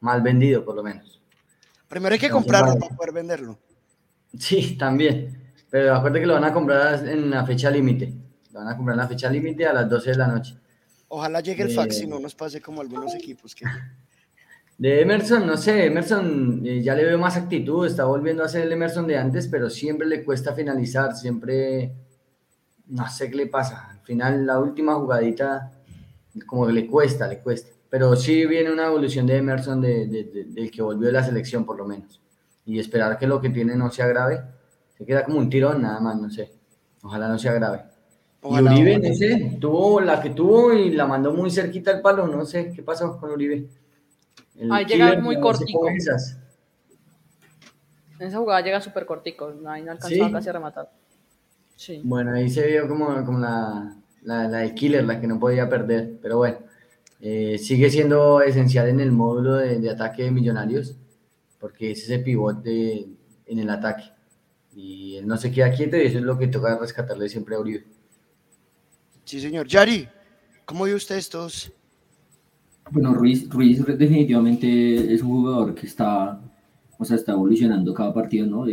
[0.00, 1.20] mal vendido, por lo menos.
[1.88, 3.58] Primero hay que comprarlo para poder venderlo.
[4.38, 5.52] Sí, también.
[5.70, 8.12] Pero acuérdate que lo van a comprar en la fecha límite.
[8.52, 10.56] Lo van a comprar en la fecha límite a las 12 de la noche.
[11.16, 13.64] Ojalá llegue el fax y no nos pase como algunos equipos que...
[14.76, 18.64] De Emerson, no sé, Emerson eh, ya le veo más actitud, está volviendo a ser
[18.64, 21.94] el Emerson de antes, pero siempre le cuesta finalizar, siempre,
[22.88, 23.88] no sé qué le pasa.
[23.92, 25.72] Al final, la última jugadita,
[26.44, 27.70] como que le cuesta, le cuesta.
[27.88, 31.78] Pero sí viene una evolución de Emerson de, del que volvió de la selección, por
[31.78, 32.20] lo menos.
[32.66, 34.42] Y esperar que lo que tiene no sea grave.
[34.98, 36.52] Se queda como un tirón, nada más, no sé.
[37.00, 37.95] Ojalá no sea grave
[38.42, 42.26] y Uribe, no sé, tuvo la que tuvo y la mandó muy cerquita al palo,
[42.26, 43.66] no sé qué pasó con Uribe.
[44.70, 45.88] ahí llega muy cortico.
[48.18, 50.90] En esa jugada llega súper cortico, ahí no alcanzó casi a rematar.
[51.74, 52.00] Sí.
[52.02, 55.68] Bueno, ahí se vio como, como la, la, la, de Killer, la que no podía
[55.68, 56.58] perder, pero bueno,
[57.20, 60.96] eh, sigue siendo esencial en el módulo de, de, ataque de Millonarios,
[61.60, 63.06] porque es ese pivote
[63.46, 64.04] en el ataque.
[64.74, 67.60] Y él no se queda quieto y eso es lo que toca rescatarle siempre a
[67.60, 67.84] Uribe.
[69.26, 69.66] Sí, señor.
[69.66, 70.06] Yari,
[70.64, 71.72] ¿cómo vio usted estos?
[72.92, 76.40] Bueno, Ruiz, Ruiz definitivamente es un jugador que está,
[76.96, 78.64] o sea, está evolucionando cada partido, ¿no?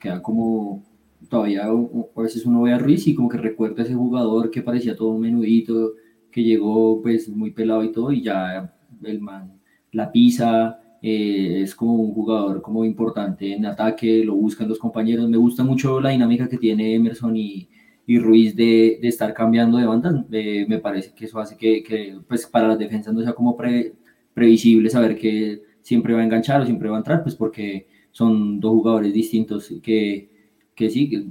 [0.00, 0.82] queda como,
[1.28, 4.62] todavía a veces uno ve a Ruiz y como que recuerda a ese jugador que
[4.62, 5.92] parecía todo menudito,
[6.32, 9.60] que llegó pues muy pelado y todo, y ya el man
[9.92, 15.30] la pisa, eh, es como un jugador como importante en ataque, lo buscan los compañeros.
[15.30, 17.68] Me gusta mucho la dinámica que tiene Emerson y,
[18.08, 20.24] y Ruiz de, de, estar cambiando de banda.
[20.32, 23.54] Eh, me parece que eso hace que, que, pues para las defensas no sea como
[23.54, 23.92] pre,
[24.32, 28.60] previsible saber que siempre va a enganchar o siempre va a entrar, pues porque son
[28.60, 30.30] dos jugadores distintos que,
[30.74, 31.26] que sí, que,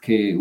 [0.00, 0.38] que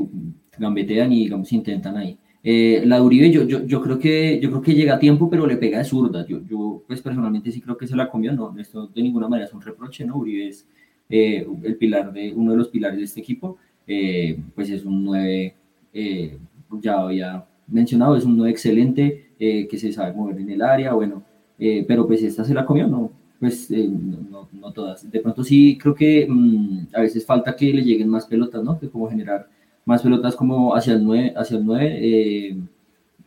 [0.56, 2.16] gambetean y digamos intentan ahí.
[2.44, 5.48] Eh, la Uribe, yo, yo, yo, creo que, yo creo que llega a tiempo, pero
[5.48, 6.28] le pega de zurda.
[6.28, 9.48] Yo, yo pues personalmente sí creo que se la comió, no, esto de ninguna manera
[9.48, 10.18] es un reproche, ¿no?
[10.18, 10.68] Uribe es
[11.10, 15.04] eh, el pilar de, uno de los pilares de este equipo, eh, pues es un
[15.04, 15.56] 9,
[15.94, 16.38] eh,
[16.82, 20.94] ya había mencionado, es un 9 excelente, eh, que se sabe mover en el área,
[20.94, 21.24] bueno,
[21.60, 23.12] eh, pero pues esta se la comió, ¿no?
[23.40, 25.10] Pues no, no, todas.
[25.10, 28.80] De pronto sí creo que mmm, a veces falta que le lleguen más pelotas, ¿no?
[28.80, 29.50] Que como generar
[29.86, 32.58] más pelotas como hacia el 9, hacia el 9 eh,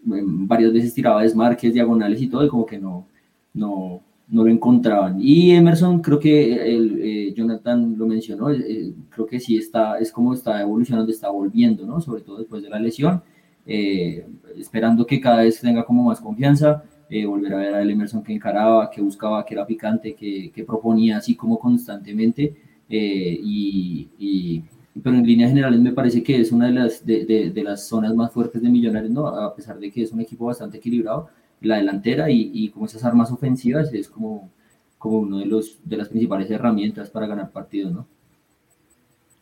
[0.05, 3.07] varias veces tiraba desmarques, diagonales y todo, y como que no,
[3.53, 5.18] no, no lo encontraban.
[5.20, 10.10] Y Emerson, creo que el, eh, Jonathan lo mencionó, eh, creo que sí está, es
[10.10, 12.00] como está evolucionando, está volviendo, ¿no?
[12.00, 13.22] Sobre todo después de la lesión,
[13.66, 16.84] eh, esperando que cada vez tenga como más confianza,
[17.28, 21.18] volver a ver al Emerson que encaraba, que buscaba, que era picante, que, que proponía
[21.18, 22.56] así como constantemente,
[22.88, 24.64] y
[25.02, 27.87] pero en líneas generales me parece que es una de las, de, de, de, las
[27.87, 29.26] zonas más fuertes de Millonarios, ¿no?
[29.26, 31.28] A pesar de que es un equipo bastante equilibrado,
[31.64, 34.50] la delantera y, y como esas armas ofensivas es como,
[34.98, 38.07] como uno de, los, de las principales herramientas para ganar partidos, ¿no?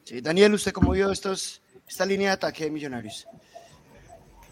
[0.04, 3.26] Sí, Daniel, ¿usted cómo vio estos, esta línea de ataque de Millonarios?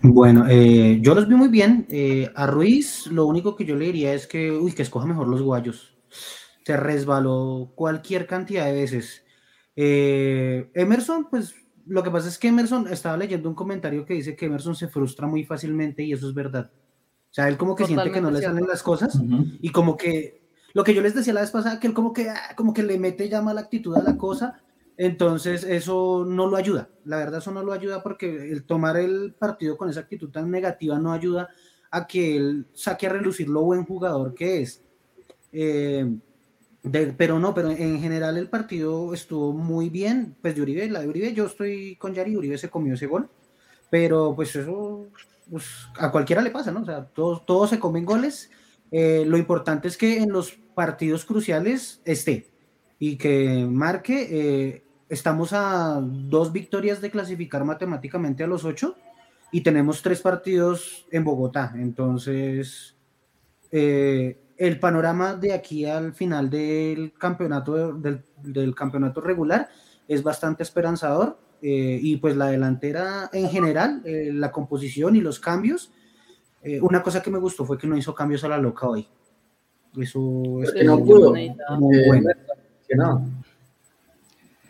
[0.02, 1.86] Bueno, eh, yo los vi muy bien.
[1.90, 5.28] Eh, a Ruiz, lo único que yo le diría es que, uy, que escoja mejor
[5.28, 5.94] los guayos.
[6.64, 9.24] Se resbaló cualquier cantidad de veces.
[9.76, 11.54] Eh, Emerson, pues
[11.86, 14.88] lo que pasa es que Emerson estaba leyendo un comentario que dice que Emerson se
[14.88, 16.70] frustra muy fácilmente y eso es verdad.
[17.30, 19.58] O sea, él como que Totalmente siente que no le salen las cosas uh -huh.
[19.60, 20.40] y como que
[20.72, 22.82] lo que yo les decía la vez pasada, que él como que, ah, como que
[22.82, 24.60] le mete ya mala actitud a la cosa,
[24.96, 26.90] entonces eso no lo ayuda.
[27.04, 30.50] La verdad eso no lo ayuda porque el tomar el partido con esa actitud tan
[30.50, 31.48] negativa no ayuda
[31.90, 34.82] a que él saque a relucir lo buen jugador que es.
[35.52, 36.06] Eh,
[36.82, 40.36] de, pero no, pero en general el partido estuvo muy bien.
[40.40, 43.28] Pues de Uribe, la de Uribe, yo estoy con Yari, Uribe se comió ese gol,
[43.90, 45.06] pero pues eso
[45.50, 46.82] pues, a cualquiera le pasa, ¿no?
[46.82, 48.50] O sea, todos, todos se comen goles.
[48.90, 52.50] Eh, lo importante es que en los partidos cruciales esté
[52.98, 54.28] y que marque.
[54.30, 58.94] Eh, estamos a dos victorias de clasificar matemáticamente a los ocho
[59.50, 61.72] y tenemos tres partidos en Bogotá.
[61.74, 62.96] Entonces,
[63.72, 69.68] eh, el panorama de aquí al final del campeonato, del, del campeonato regular
[70.06, 75.38] es bastante esperanzador eh, y pues la delantera en general, eh, la composición y los
[75.40, 75.92] cambios.
[76.62, 79.06] Eh, una cosa que me gustó fue que no hizo cambios a la loca hoy.
[79.98, 81.34] Eso es que no pudo.
[81.78, 82.30] Muy bueno.
[82.88, 83.30] Que no.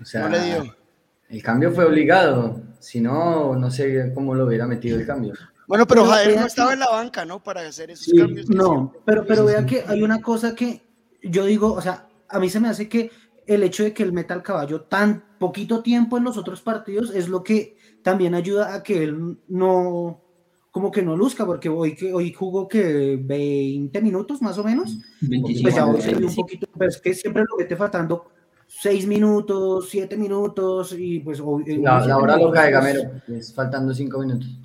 [0.01, 0.77] O sea, no le dio.
[1.29, 2.61] el cambio fue obligado.
[2.79, 5.35] Si no, no sé cómo lo hubiera metido el cambio.
[5.67, 7.43] Bueno, pero, pero Javier no estaba en la banca, ¿no?
[7.43, 8.49] Para hacer esos sí, cambios.
[8.49, 10.83] No, pero, pero vea que hay una cosa que
[11.23, 13.11] yo digo, o sea, a mí se me hace que
[13.47, 17.13] el hecho de que él meta al caballo tan poquito tiempo en los otros partidos
[17.15, 20.21] es lo que también ayuda a que él no,
[20.71, 24.99] como que no luzca, porque hoy, que, hoy jugó que 20 minutos más o menos,
[25.23, 28.27] 25, pues ahora un poquito, pero es que siempre lo mete faltando
[28.67, 31.43] 6 minutos, 7 minutos y pues...
[31.79, 34.59] La, la hora loca de Gamero, es faltando 5 minutos.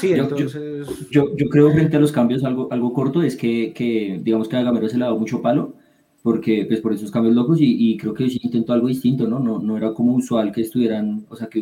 [0.00, 0.88] Sí, entonces...
[1.10, 4.48] Yo, yo, yo, creo frente a los cambios algo, algo corto es que, que digamos
[4.48, 5.76] que a Gamero se le ha dado mucho palo,
[6.22, 9.38] porque pues por esos cambios locos y, y, creo que sí intentó algo distinto, ¿no?
[9.38, 9.58] ¿no?
[9.58, 11.60] No era como usual que estuvieran, o sea, que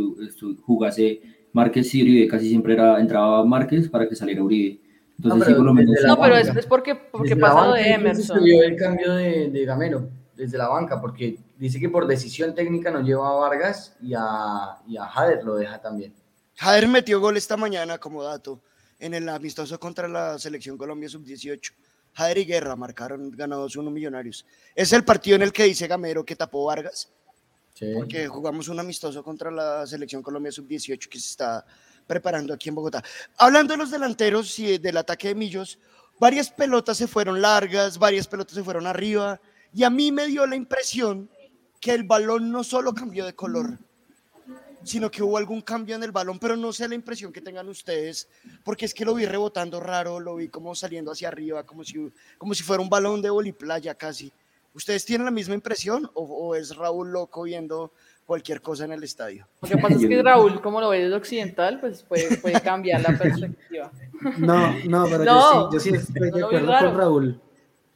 [0.63, 4.81] jugase Márquez y Uribe, casi siempre era, entraba Márquez para que saliera Uribe.
[5.17, 5.97] Entonces no, pero, sí, por lo menos...
[6.07, 8.39] No, pero es, es porque, porque pasa lo de Emerson.
[8.39, 12.55] Se vio el cambio de, de Gamero desde la banca, porque dice que por decisión
[12.55, 16.15] técnica no lleva a Vargas y a, y a Jader lo deja también.
[16.57, 18.61] Jader metió gol esta mañana como dato
[18.99, 21.73] en el amistoso contra la selección Colombia sub-18.
[22.13, 24.47] Jader y Guerra marcaron ganados uno millonarios.
[24.75, 27.11] Es el partido en el que dice Gamero que tapó Vargas.
[27.75, 27.93] Sí.
[27.95, 31.65] Porque jugamos un amistoso contra la selección Colombia sub-18 que se está
[32.07, 33.03] preparando aquí en Bogotá.
[33.39, 35.79] Hablando de los delanteros y del ataque de Millos,
[36.19, 39.41] varias pelotas se fueron largas, varias pelotas se fueron arriba.
[39.73, 41.31] Y a mí me dio la impresión
[41.81, 43.79] que el balón no solo cambió de color,
[44.83, 47.69] sino que hubo algún cambio en el balón, pero no sé la impresión que tengan
[47.69, 48.29] ustedes,
[48.65, 52.13] porque es que lo vi rebotando raro, lo vi como saliendo hacia arriba, como si,
[52.39, 54.33] como si fuera un balón de boliplaya casi.
[54.73, 57.93] ¿Ustedes tienen la misma impresión o, o es Raúl loco viendo
[58.31, 59.49] cualquier cosa en el estadio.
[59.61, 63.01] Lo que pasa es que Raúl, como lo ve desde occidental, pues puede, puede cambiar
[63.01, 63.91] la perspectiva.
[64.39, 67.41] No, no, pero No, yo, sí, yo sí estoy no de acuerdo con Raúl.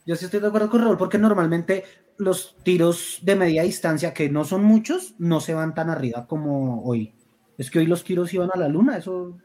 [0.04, 1.84] Yo sí estoy de acuerdo con Raúl porque normalmente
[2.16, 6.82] los tiros de media distancia, que no son muchos, no se van tan arriba como
[6.84, 7.14] hoy.
[7.58, 9.36] Es que hoy los tiros iban a la luna, eso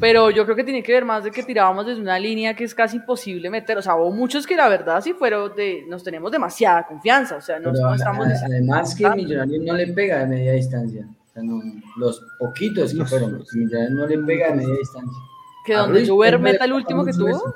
[0.00, 2.64] Pero yo creo que tiene que ver más de que tirábamos desde una línea que
[2.64, 3.78] es casi imposible meter.
[3.78, 5.84] O sea, hubo muchos que la verdad sí fueron de.
[5.88, 7.36] Nos tenemos demasiada confianza.
[7.36, 8.26] O sea, no, no estamos.
[8.44, 11.06] además que Millonarios no le pega de media distancia.
[11.08, 11.62] O sea, no-
[11.96, 15.18] los poquitos que fueron, Millonarios no le pega de media distancia.
[15.64, 17.28] Que donde Ruiz meta el último que tuvo.
[17.28, 17.54] eso.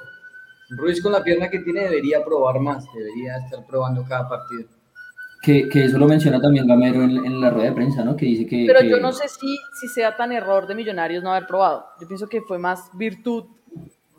[0.70, 4.64] Ruiz con la pierna que tiene debería probar más, debería estar probando cada partido.
[5.42, 8.16] Que, que eso lo menciona también Gamero en, en la rueda de prensa, ¿no?
[8.16, 8.64] Que dice que...
[8.66, 11.87] Pero que- yo no sé si, si sea tan error de Millonarios no haber probado.
[12.00, 13.44] Yo pienso que fue más virtud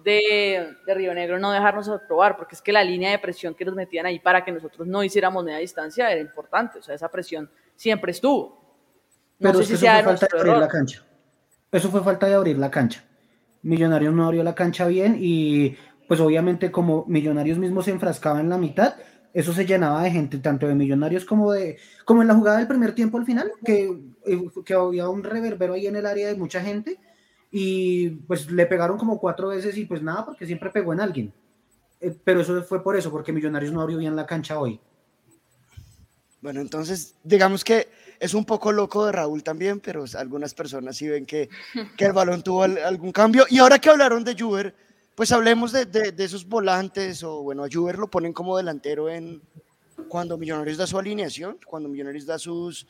[0.06, 3.66] de, de Río Negro no dejarnos probar, porque es que la línea de presión que
[3.66, 6.80] nos metían ahí para que nosotros no hiciéramos media distancia era importante.
[6.80, 8.78] O sea, esa presión siempre estuvo.
[9.40, 10.62] No Pero sé es que si eso sea fue falta de abrir error.
[10.64, 11.04] la cancha.
[11.72, 13.04] Eso fue falta de abrir la cancha.
[13.64, 15.76] Millonarios no abrió la cancha bien y
[16.08, 18.96] pues obviamente como Millonarios mismos se enfrascaba en la mitad,
[19.34, 22.68] eso se llenaba de gente, tanto de Millonarios como de como en la jugada del
[22.68, 23.84] primer tiempo al final, que,
[24.26, 27.00] eh, que había un reverbero ahí en el área de mucha gente
[27.52, 31.34] y pues le pegaron como cuatro veces y pues nada, porque siempre pegó en alguien.
[32.00, 34.80] Eh, pero eso fue por eso, porque Millonarios no abrió bien la cancha hoy.
[36.42, 37.88] Bueno, entonces, digamos que
[38.20, 41.50] es un poco loco de Raúl también, pero algunas personas sí ven que,
[41.98, 43.46] que el balón tuvo al- algún cambio.
[43.50, 44.76] Y ahora que hablaron de Juber,
[45.18, 49.42] pues hablemos de, esos volantes, o bueno, a Juber lo ponen como delantero en
[50.08, 52.86] cuando Millonarios da su alineación, cuando Millonarios da sus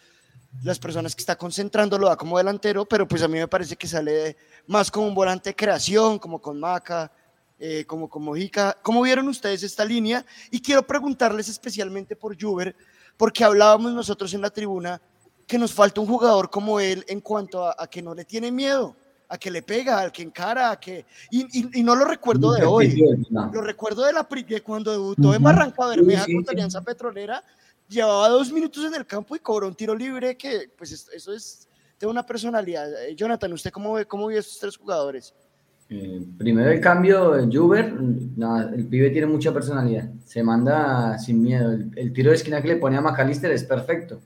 [0.62, 3.78] las personas que está concentrando lo da como delantero, pero pues a mí me parece
[3.78, 4.36] que sale
[4.66, 7.10] más como un volante de creación, como con Maca,
[7.58, 8.78] eh, como con Mojica.
[8.82, 10.26] ¿Cómo vieron ustedes esta línea?
[10.52, 12.76] Y quiero preguntarles especialmente por Juber,
[13.16, 15.02] porque hablábamos nosotros en la tribuna
[15.48, 18.52] que nos falta un jugador como él en cuanto a, a que no le tiene
[18.52, 18.98] miedo,
[19.30, 21.06] a que le pega, al que encara, a que...
[21.32, 23.52] Y, y- y no lo recuerdo de hoy, No.
[23.54, 25.44] lo recuerdo de, la, de cuando debutó en Ujú.
[25.44, 26.56] Barranca Bermeja Sí, sí, contra sí.
[26.56, 27.44] Alianza Petrolera,
[27.90, 31.34] llevaba dos minutos en el campo y cobró un tiro libre que, pues es- eso
[31.34, 31.68] es
[32.00, 32.88] de una personalidad.
[33.06, 35.34] Eh, Jonathan, ¿usted cómo ve, cómo vio estos tres jugadores?
[35.90, 37.94] Eh, primero el cambio de Juber,
[38.36, 41.72] nada, el pibe tiene mucha personalidad, se manda sin miedo.
[41.72, 44.20] El, el tiro de esquina que le pone a McAllister es perfecto.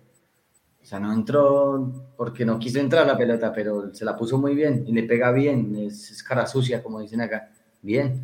[0.82, 4.56] O sea, no entró porque no quiso entrar la pelota, pero se la puso muy
[4.56, 7.50] bien y le pega bien, es, cara sucia, como dicen acá.
[7.82, 8.22] Bien.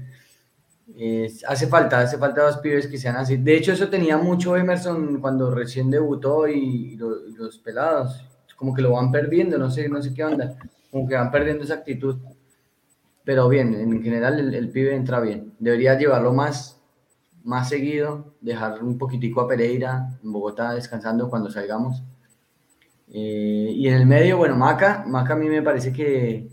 [1.47, 3.37] Hace falta, hace falta dos pibes que sean así.
[3.37, 8.23] De hecho, eso tenía mucho Emerson cuando recién debutó y, y lo- y los pelados,
[8.55, 10.57] como que lo van perdiendo, no sé, no sé qué onda,
[10.91, 12.17] como que van perdiendo esa actitud.
[13.23, 15.53] Pero bien, en general el, el pibe entra bien.
[15.59, 16.79] Debería llevarlo más,
[17.43, 22.03] más seguido, dejar un poquitico a Pereira en Bogotá descansando cuando salgamos.
[23.11, 26.49] Eh, y en el medio, bueno, Maca, Maca a mí me parece que,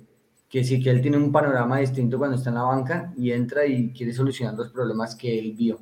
[0.48, 3.66] que sí que él tiene un panorama distinto cuando está en la banca y entra
[3.66, 5.80] y quiere solucionar los problemas que él vio.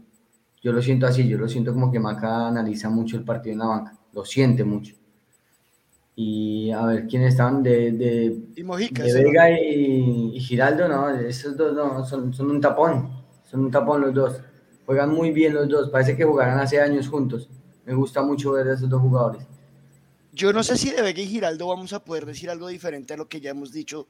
[0.63, 3.59] Yo lo siento así, yo lo siento como que Maca analiza mucho el partido en
[3.61, 4.95] la banca, lo siente mucho.
[6.15, 7.63] Y a ver, ¿quiénes estaban?
[7.63, 9.03] De, de, Y Mojica.
[9.03, 9.29] de ese no.
[9.31, 13.11] Vega y, y Giraldo, no, esos dos no, son, son un tapón,
[13.45, 14.41] son un tapón los dos.
[14.85, 17.49] Juegan muy bien los dos, parece que jugaran hace años juntos.
[17.87, 19.47] Me gusta mucho ver a esos dos jugadores.
[20.33, 23.17] Yo no sé si de Vega y Giraldo vamos a poder decir algo diferente a
[23.17, 24.07] lo que ya hemos dicho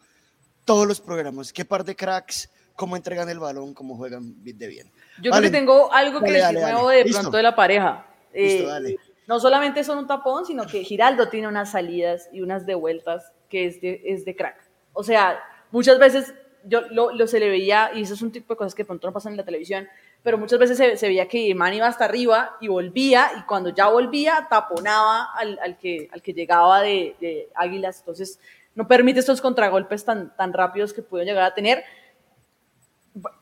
[0.65, 1.53] todos los programas.
[1.53, 4.91] Qué par de cracks, cómo entregan el balón, cómo juegan de bien.
[5.21, 5.43] Yo Vale.
[5.49, 7.21] creo que tengo algo que decir nuevo de Listo.
[7.21, 8.07] pronto de la pareja.
[8.33, 8.97] Listo, Eh, dale.
[9.27, 13.33] no solamente son un tapón, sino que Giraldo tiene unas salidas y unas de vueltas
[13.51, 14.57] que es de, es de crack.
[14.93, 15.41] O sea,
[15.73, 16.33] muchas veces
[16.65, 18.87] yo lo, lo se le veía, y eso es un tipo de cosas que de
[18.87, 19.89] pronto no pasan en la televisión,
[20.23, 23.71] pero muchas veces se, se veía que Imán iba hasta arriba y volvía, y cuando
[23.71, 28.01] ya volvía, taponaba al, al que, al que llegaba de, de Águilas.
[28.01, 28.39] Entonces,
[28.75, 31.85] no permite estos contragolpes tan, tan rápidos que pudieron llegar a tener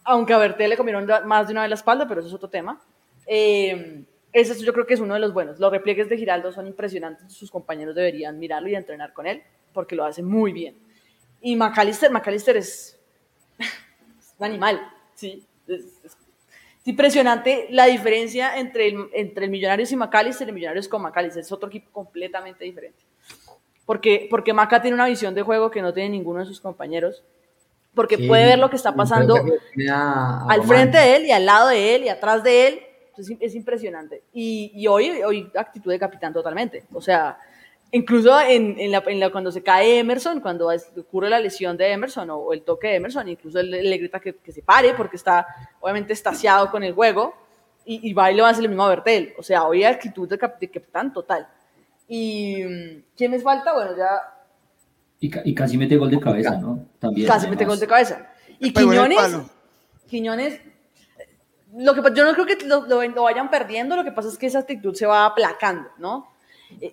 [0.04, 2.48] aunque a Berté le comieron más de una vez la espalda, pero eso es otro
[2.50, 2.80] tema.
[3.26, 5.58] Eh, ese es- yo creo que es uno de los buenos.
[5.60, 9.94] Los repliegues de Giraldo son impresionantes, sus compañeros deberían mirarlo y entrenar con él, porque
[9.94, 10.76] lo hace muy bien.
[11.40, 12.98] Y McAllister, McAllister es,
[13.58, 14.80] es un animal,
[15.14, 15.44] sí.
[15.68, 16.16] Es, es-
[16.80, 21.02] es impresionante la diferencia entre el, entre el Millonarios y McAllister y el Millonarios con
[21.02, 21.42] McAllister.
[21.42, 22.98] Es otro equipo completamente diferente.
[23.84, 27.22] Porque, porque Maca tiene una visión de juego que no tiene ninguno de sus compañeros.
[27.94, 31.44] Porque Sí, puede ver lo que está pasando que al frente de él y al
[31.44, 32.80] lado de él y atrás de él.
[33.18, 34.22] Es, es impresionante.
[34.32, 36.84] Y, y hoy, hoy actitud de capitán totalmente.
[36.92, 37.38] O sea,
[37.92, 41.76] incluso en, en la, en la- cuando se cae Emerson, cuando es- ocurre la lesión
[41.76, 44.62] de Emerson o, o el toque de Emerson, incluso él, le grita que, que se
[44.62, 45.46] pare porque está
[45.80, 47.34] obviamente estaciado con el juego
[47.84, 49.34] y, y va y le va a hacer lo mismo a Bertel.
[49.38, 51.48] O sea, hoy actitud de, cap- de capitán total.
[52.08, 53.72] Y mm, ¿quién me falta?
[53.72, 54.08] Bueno, ya
[55.20, 56.86] Y, y casi mete gol de cabeza, ¿no?
[56.98, 57.26] También.
[57.28, 57.76] casi mete además.
[57.76, 58.30] gol de cabeza.
[58.58, 59.18] Y en el Quiñones.
[60.08, 60.60] Quiñones,
[61.76, 64.36] lo que, yo no creo que lo, lo- lo vayan perdiendo, lo que pasa es
[64.36, 66.28] que esa actitud se va aplacando, ¿no?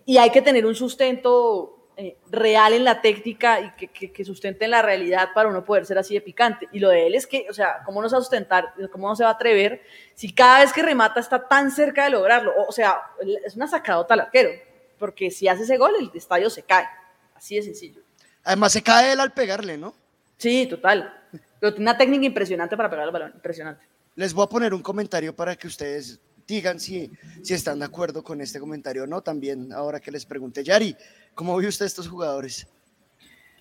[0.05, 4.23] Y hay que tener un sustento eh, real en la técnica y que, que, que
[4.23, 6.67] sustente en la realidad para uno poder ser así de picante.
[6.71, 9.07] Y lo de él es que, o sea, ¿cómo no se va a sustentar, cómo
[9.07, 9.81] no se va a atrever
[10.13, 12.53] si cada vez que remata está tan cerca de lograrlo?
[12.55, 13.01] O, o sea,
[13.43, 14.51] es una sacadota al arquero,
[14.99, 16.85] porque si hace ese gol, el estadio se cae.
[17.33, 18.01] Así de sencillo.
[18.43, 19.95] Además se cae él al pegarle, ¿no?
[20.37, 21.19] Sí, total.
[21.59, 23.83] Pero tiene una técnica impresionante para pegar el balón, impresionante.
[24.15, 28.23] Les voy a poner un comentario para que ustedes digan si, si están de acuerdo
[28.23, 29.21] con este comentario o no.
[29.21, 30.95] También ahora que les pregunte, Yari,
[31.35, 32.67] ¿cómo vio usted estos jugadores?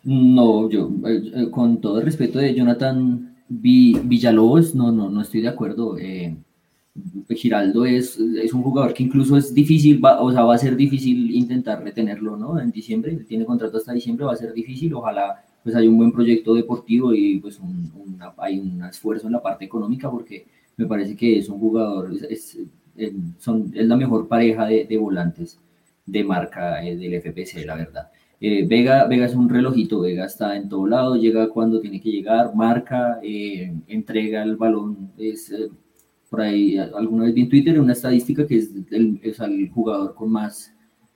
[0.05, 5.20] No, yo, eh, eh, con todo el respeto de Jonathan Vi- Villalobos, no, no, no
[5.22, 5.99] estoy de acuerdo.
[5.99, 6.37] Eh,
[7.28, 11.30] Giraldo es, es un jugador que incluso es difícil, o sea, va a ser difícil
[11.30, 12.59] intentar retenerlo, ¿no?
[12.59, 14.95] En diciembre, tiene contrato hasta diciembre, va a ser difícil.
[14.95, 17.93] Ojalá pues haya un buen proyecto deportivo y pues un,
[18.39, 20.47] hay un esfuerzo en la parte económica porque
[20.77, 22.59] me parece que es un jugador, es,
[22.97, 25.59] eh, es la mejor pareja de, de volantes
[26.07, 28.11] de marca eh, del FPC, la verdad.
[28.41, 32.11] Eh, Vega, Vega es un relojito, Vega está en todo lado, llega cuando tiene que
[32.11, 35.12] llegar, marca, eh, entrega el balón.
[35.18, 35.53] Es,
[36.31, 40.14] por ahí, alguna vez vi en Twitter una estadística que es el, es el jugador
[40.14, 40.72] con más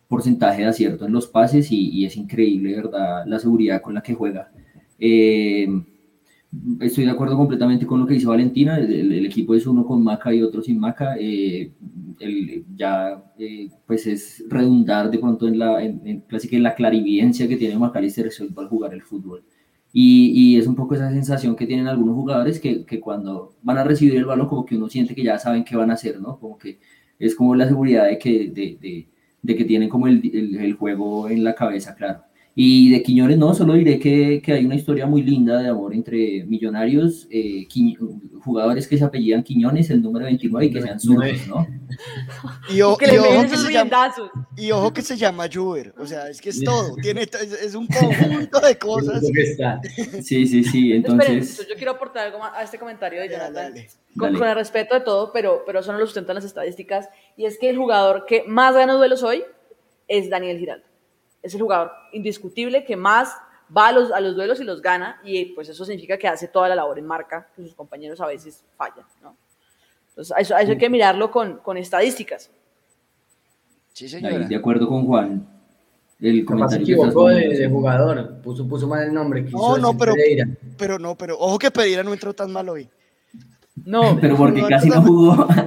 [0.08, 3.24] porcentaje de acierto en los pases y, y es increíble, ¿verdad?
[3.26, 4.50] La seguridad con la que juega.
[6.80, 10.02] Estoy de acuerdo completamente con lo que dice Valentina, el, el- equipo es uno con
[10.02, 11.72] Maca y otro sin Maca, eh,
[12.18, 16.62] el- ya eh, pues es redundar de pronto en la, en, en- casi que en
[16.64, 19.44] la clarividencia que tiene Macalister al jugar el fútbol.
[19.92, 23.78] Y, y es un poco esa sensación que tienen algunos jugadores que, que cuando van
[23.78, 26.20] a recibir el balón como que uno siente que ya saben qué van a hacer,
[26.20, 26.38] ¿no?
[26.38, 26.78] Como que
[27.18, 29.08] es como la seguridad de que, de, de-
[29.42, 32.20] de que tienen como el, el- el juego en la cabeza, claro.
[32.54, 35.94] Y de Quiñones no, solo diré que, que hay una historia muy linda de amor
[35.94, 37.66] entre millonarios, eh,
[38.44, 41.66] jugadores que se apellidan Quiñones, el número 29, y que sean zurdos, ¿no?
[42.68, 44.12] Y, o- y ojo que se llama,
[44.56, 47.74] y ojo que se llama Juber, o sea, es que es todo, tiene, es, es
[47.74, 49.22] un conjunto de cosas.
[50.22, 51.66] Sí, sí, sí, Esperen, entonces...
[51.68, 53.72] yo quiero aportar algo a este comentario de Dale, Jonathan.
[53.74, 53.88] dale.
[54.16, 54.38] Con, Dale.
[54.38, 57.08] con el respeto de todo, pero, pero eso no lo sustentan las estadísticas.
[57.36, 59.44] Y es que el jugador que más gana duelos hoy
[60.08, 60.84] es Daniel Giraldo.
[61.42, 63.34] Es el jugador indiscutible que más
[63.76, 65.20] va a los, a los duelos y los gana.
[65.24, 68.26] Y pues eso significa que hace toda la labor en marca, que sus compañeros a
[68.26, 69.04] veces fallan.
[69.22, 69.36] ¿no?
[70.10, 72.50] Entonces, a eso, a eso hay que mirarlo con, con estadísticas.
[73.92, 74.46] Sí, Ahí, señora.
[74.46, 75.46] de acuerdo con Juan,
[76.20, 79.44] el se equivocó de, jugador, puso, puso mal el nombre.
[79.44, 80.46] quiso No, no, pero, Pereira.
[80.76, 82.88] pero no, pero ojo que Pereira no entró tan mal hoy.
[83.84, 85.48] No, Pero porque No, casi no jugó.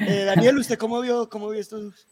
[0.00, 2.06] Eh, Daniel, ¿usted cómo vio, cómo vio estos?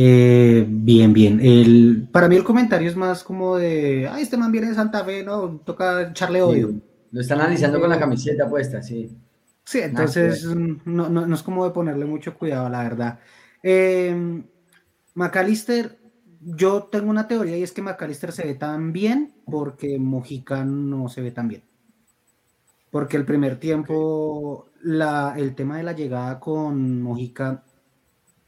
[0.00, 1.40] Eh, bien, bien.
[1.40, 5.04] El, para mí el comentario es más como de, ay, este man viene de Santa
[5.04, 5.56] Fe, ¿no?
[5.64, 6.68] Toca echarle odio.
[6.68, 9.10] Sí, Lo está analizando con la camiseta puesta, sí.
[9.64, 13.18] Sí, entonces mm, no, no, no es como de ponerle mucho cuidado, la verdad.
[13.60, 14.44] Eh,
[15.14, 15.98] McAllister,
[16.42, 21.08] yo tengo una teoría y es que McAllister se ve tan bien porque Mojica no
[21.08, 21.64] se ve tan bien.
[22.92, 27.64] Porque el primer tiempo, la, el tema de la llegada con Mojica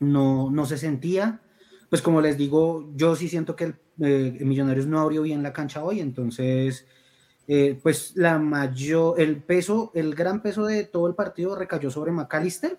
[0.01, 1.41] no, no se sentía.
[1.89, 5.53] Pues como les digo, yo sí siento que el, eh, Millonarios no abrió bien la
[5.53, 6.87] cancha hoy, entonces
[7.47, 12.13] eh, pues la mayor, el peso, el gran peso de todo el partido recayó sobre
[12.13, 12.79] McAllister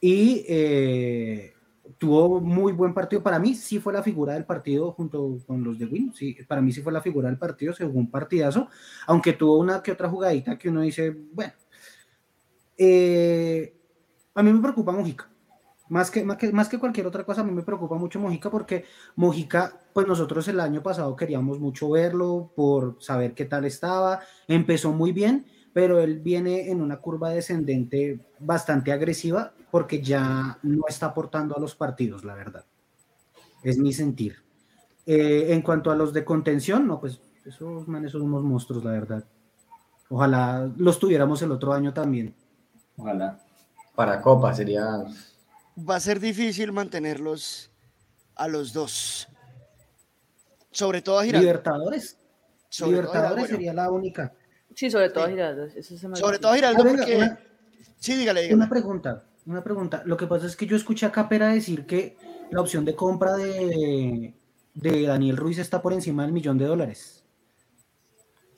[0.00, 1.52] y eh,
[1.98, 3.22] tuvo muy buen partido.
[3.22, 6.62] Para mí sí fue la figura del partido junto con los de Win, sí, para
[6.62, 8.68] mí sí fue la figura del partido, se jugó un partidazo,
[9.06, 11.52] aunque tuvo una que otra jugadita que uno dice, bueno,
[14.34, 15.29] a mí me preocupa Mojica.
[15.90, 18.48] Más que, más, que, más que cualquier otra cosa, a mí me preocupa mucho Mojica
[18.48, 18.84] porque
[19.16, 24.20] Mojica, pues nosotros el año pasado queríamos mucho verlo por saber qué tal estaba.
[24.46, 30.84] Empezó muy bien, pero él viene en una curva descendente bastante agresiva porque ya no
[30.88, 32.64] está aportando a los partidos, la verdad.
[33.64, 34.36] Es mi sentir.
[35.06, 38.92] Eh, en cuanto a los de contención, no, pues esos manes son unos monstruos, la
[38.92, 39.24] verdad.
[40.08, 42.32] Ojalá los tuviéramos el otro año también.
[42.96, 43.40] Ojalá.
[43.96, 45.04] Para Copa sería.
[45.78, 47.70] Va a ser difícil mantenerlos
[48.34, 49.28] a los dos.
[50.70, 51.46] Sobre todo a Giraldo.
[51.46, 52.16] Libertadores.
[52.68, 54.32] Sobre todo a Libertadores bueno, sería la única.
[54.74, 55.32] sí, sobre todo Sí.
[55.32, 55.64] Giraldo.
[55.66, 57.16] Eso se me sobre todo a Giraldo Ah, venga, porque...
[57.16, 57.40] una-
[57.98, 58.70] Sí, dígale, Una dígale.
[58.70, 60.02] pregunta, una pregunta.
[60.06, 62.16] Lo que pasa es que yo escuché a Capera decir que
[62.50, 64.32] la opción de compra de,
[64.74, 67.24] de Daniel Ruiz está por encima del millón de dólares.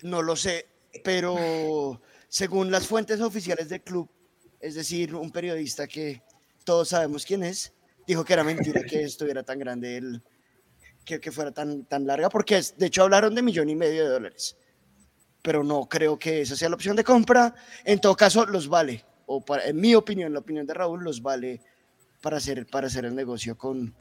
[0.02, 0.66] No lo sé,
[1.02, 4.08] pero según las fuentes oficiales del club,
[4.60, 6.22] es decir, un periodista que
[6.64, 7.72] todos sabemos quién es,
[8.06, 10.22] dijo que era mentira que estuviera tan grande el,
[11.04, 14.04] que, que fuera tan, tan larga, porque es- de hecho hablaron de millón y medio
[14.04, 14.56] de dólares.
[15.42, 17.54] Pero no creo que esa sea la opción de compra.
[17.84, 19.04] En todo caso, los vale.
[19.26, 21.60] O para- en mi opinión, la opinión de Raúl, los vale
[22.20, 23.92] para hacer, para hacer el negocio con,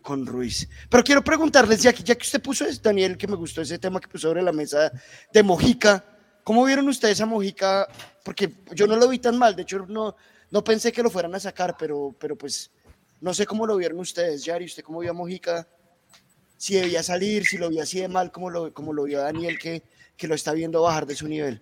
[0.00, 0.68] con Ruiz.
[0.88, 3.78] Pero quiero preguntarles, ya que, ya que usted puso, es Daniel, que me gustó ese
[3.78, 4.90] tema que puso sobre la mesa
[5.30, 6.02] de Mojica,
[6.42, 7.86] ¿cómo vieron ustedes a Mojica?
[8.24, 10.16] Porque yo no lo vi tan mal, de hecho no,
[10.52, 12.70] no pensé que lo fueran a sacar, pero, pero pues
[13.20, 15.66] no sé cómo lo vieron ustedes, Yari, ¿usted cómo vio a Mojica?
[16.58, 19.24] Si debía salir, si lo vio así de mal, como lo, como lo vio a
[19.24, 19.82] Daniel, que,
[20.16, 21.60] que lo está viendo bajar de su nivel.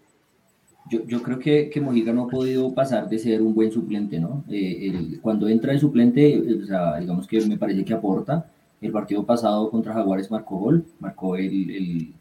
[0.91, 4.19] Yo, yo creo que, que Mojica no ha podido pasar de ser un buen suplente,
[4.19, 4.45] ¿no?
[4.51, 8.51] Eh, cuando entra de suplente, eh, o sea, digamos que me parece que aporta.
[8.81, 12.15] El partido pasado contra Jaguares marcó gol, marcó el, el,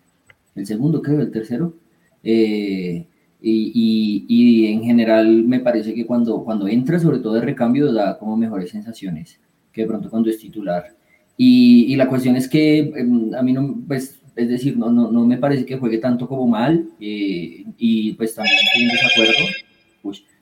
[0.56, 1.74] el segundo, creo, el tercero.
[2.24, 3.08] Eh,
[3.42, 7.92] y, y, y en general me parece que cuando, cuando entra, sobre todo de recambio,
[7.94, 9.40] da como mejores sensaciones
[9.72, 10.96] que de pronto cuando es titular.
[11.38, 15.12] Y, y la cuestión es que em, a mí no, pues, es decir, no, no,
[15.12, 19.46] no me parece que juegue tanto como mal eh, y pues también estoy en desacuerdo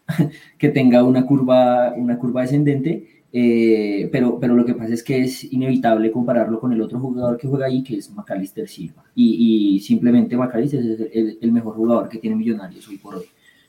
[0.58, 5.16] que tenga una curva, una curva descendente, eh, pero, pero lo que pasa es que
[5.26, 9.04] es inevitable compararlo con el otro jugador que juega ahí, que es Macalister Silva.
[9.16, 13.26] Y, y simplemente Macalister es el, el mejor jugador que tiene Millonarios hoy por hoy.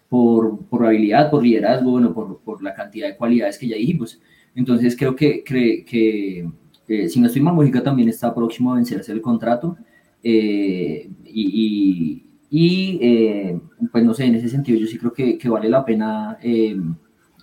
[0.09, 4.19] Por, por habilidad, por liderazgo, bueno, por, por la cantidad de cualidades que ya dijimos.
[4.55, 6.49] Entonces creo que, que, que
[6.89, 9.77] eh, si no estoy mal, Mojica también está próximo a vencerse el contrato.
[10.23, 13.61] eh, y, y, y, eh,
[13.93, 16.77] pues no sé, en ese sentido yo sí creo que, que vale la pena, eh,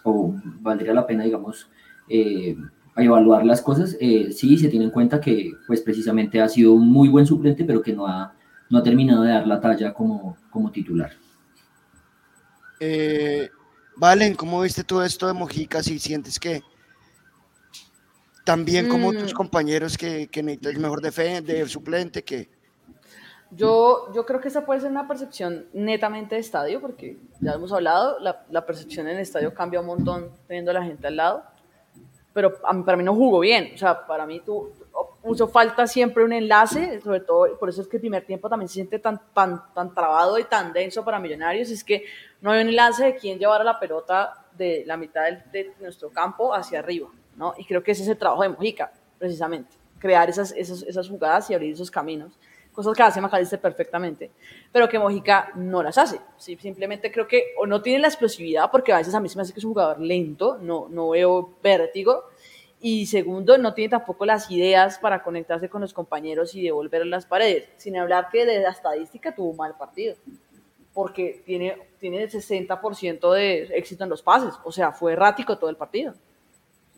[0.03, 1.69] o valdría la pena, digamos,
[2.10, 2.56] eh,
[2.97, 3.97] evaluar las cosas.
[3.99, 7.64] Eh, sí, se tiene en cuenta que pues precisamente ha sido un muy buen suplente,
[7.66, 8.34] pero que no ha,
[8.70, 11.12] no ha terminado de dar la talla como, como titular.
[12.80, 13.49] Eh,
[13.97, 15.82] Valen, ¿cómo viste todo esto de Mojica?
[15.82, 16.62] Si sientes que
[18.43, 19.36] también como tus Mm.
[19.36, 22.49] compañeros que, que necesitas mejor de, fe, de suplente, que
[23.51, 27.72] Yo, yo creo que esa puede ser una percepción netamente de estadio, porque ya hemos
[27.72, 31.16] hablado, la, la percepción en el estadio cambia un montón teniendo a la gente al
[31.16, 31.43] lado,
[32.36, 34.69] pero para mí no jugó bien, o sea, para mí tu,
[35.23, 38.67] puso falta siempre un enlace, sobre todo, por eso es que el primer tiempo también
[38.67, 42.03] se siente tan, tan, tan trabado y tan denso para Millonarios, es que
[42.41, 45.73] no hay un enlace de quién llevar a la pelota de la mitad del- de
[45.79, 47.07] nuestro campo hacia arriba,
[47.38, 47.53] ¿no?
[47.57, 51.49] Y creo que ese es el trabajo de Mojica, precisamente, crear esas, esas, esas jugadas
[51.49, 52.38] y abrir esos caminos
[52.76, 54.32] cosas que hace Macalister perfectamente,
[54.71, 56.19] pero que Mojica no las hace.
[56.38, 59.38] Sí, simplemente creo que o no tiene la explosividad, porque a veces a mí se
[59.38, 62.26] me hace que es un jugador lento, no, no veo vértigo,
[62.82, 67.26] y segundo, no tiene tampoco las ideas para conectarse con los compañeros y devolver las
[67.26, 70.15] paredes, sin hablar que de la estadística tuvo un mal partido,
[70.93, 75.69] porque tiene, tiene el 60% de éxito en los pases, o sea, fue errático todo
[75.69, 76.13] el partido.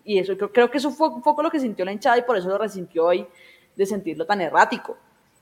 [0.04, 2.22] Y eso, creo, creo que eso fue un poco lo que sintió la hinchada y
[2.22, 3.28] por eso lo resintió hoy
[3.76, 4.98] de sentirlo tan errático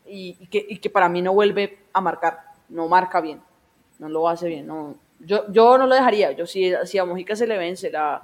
[0.07, 2.39] y, y que, y que para mí no vuelve a marcar,
[2.69, 3.39] no marca bien,
[3.99, 4.67] no lo hace bien.
[4.67, 4.95] No.
[5.19, 8.21] Yo, yo no lo dejaría, yo si, si a Mojica se le vence la,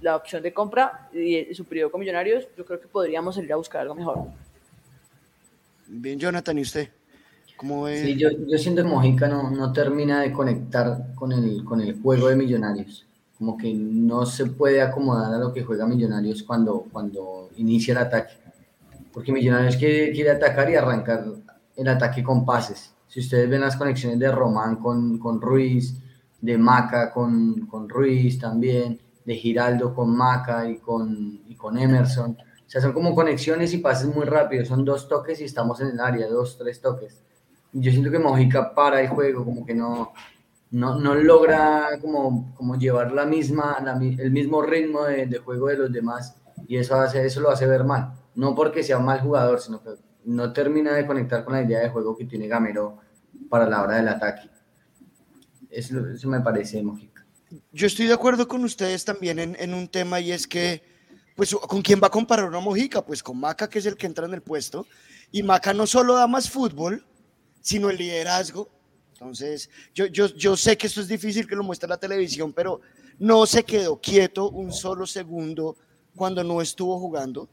[0.00, 3.52] la opción de compra y, y su periodo con Millonarios, yo creo que podríamos salir
[3.52, 4.18] a buscar algo mejor.
[5.86, 6.88] bien Jonathan y usted,
[7.56, 8.02] ¿cómo ve?
[8.02, 12.00] Sí, yo, yo siento que Mojica no, no termina de conectar con el, con el
[12.00, 13.06] juego de Millonarios.
[13.38, 17.98] Como que no se puede acomodar a lo que juega Millonarios cuando, cuando inicia el
[17.98, 18.34] ataque.
[19.16, 21.24] Porque Millonarios quiere, quiere atacar y arrancar
[21.74, 22.94] el ataque con pases.
[23.06, 25.96] Si ustedes ven las conexiones de Román con, con Ruiz,
[26.38, 32.32] de Maca con, con Ruiz también, de Giraldo con Maca y con, y con Emerson.
[32.32, 34.68] O sea, son como conexiones y pases muy rápidos.
[34.68, 37.18] Son dos toques y estamos en el área, dos, tres toques.
[37.72, 40.12] Yo siento que Mojica para el juego, como que no,
[40.72, 45.68] no, no logra como, como llevar la misma, la el mismo ritmo de, de juego
[45.68, 46.36] de los demás
[46.68, 48.12] y eso, hace, eso lo hace ver mal.
[48.36, 49.90] No porque sea un mal jugador, sino que
[50.24, 52.98] no termina de conectar con la idea de juego que tiene Gamero
[53.50, 54.48] para la hora del ataque.
[55.70, 57.26] Eso, eso me parece Mojica.
[57.72, 60.82] Yo estoy de acuerdo con ustedes también en, en un tema y es que,
[61.34, 63.04] pues, ¿con quién va a comparar una Mojica?
[63.04, 64.86] Pues con Maca, que es el que entra en el puesto.
[65.32, 67.04] Y Maca no solo da más fútbol,
[67.60, 68.68] sino el liderazgo.
[69.12, 72.80] Entonces, yo, yo, yo sé que esto es difícil que lo muestre la televisión, pero
[73.18, 75.76] no se quedó quieto un solo segundo
[76.14, 77.48] cuando no estuvo jugando.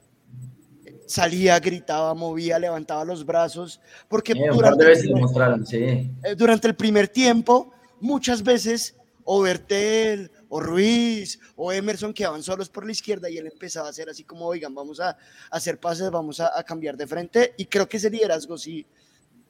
[1.14, 5.78] Salía, gritaba, movía, levantaba los brazos, porque Eh, durante el sí.
[5.78, 12.68] eh, durante el primer tiempo, muchas veces o Bertel, o Ruiz, o Emerson quedaban solos
[12.68, 15.18] por la izquierda y él empezaba a hacer así como, oigan, vamos a, a
[15.52, 17.54] hacer pases, vamos a, a cambiar de frente.
[17.58, 18.84] Y creo que ese liderazgo sí,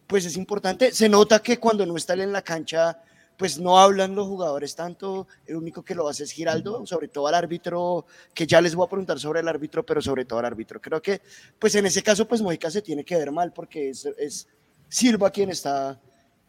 [0.06, 0.92] pues es importante.
[0.92, 3.00] Se nota que cuando no está él en la cancha,
[3.38, 7.28] pues no hablan los jugadores tanto, el único que lo hace es Giraldo, sobre todo
[7.28, 10.46] al árbitro, que ya les voy a preguntar sobre el árbitro, pero sobre todo al
[10.46, 10.80] árbitro.
[10.80, 11.22] Creo que,
[11.60, 14.48] pues en ese caso, pues Mojica se tiene que ver mal porque es, es
[14.88, 16.00] Silva quien está,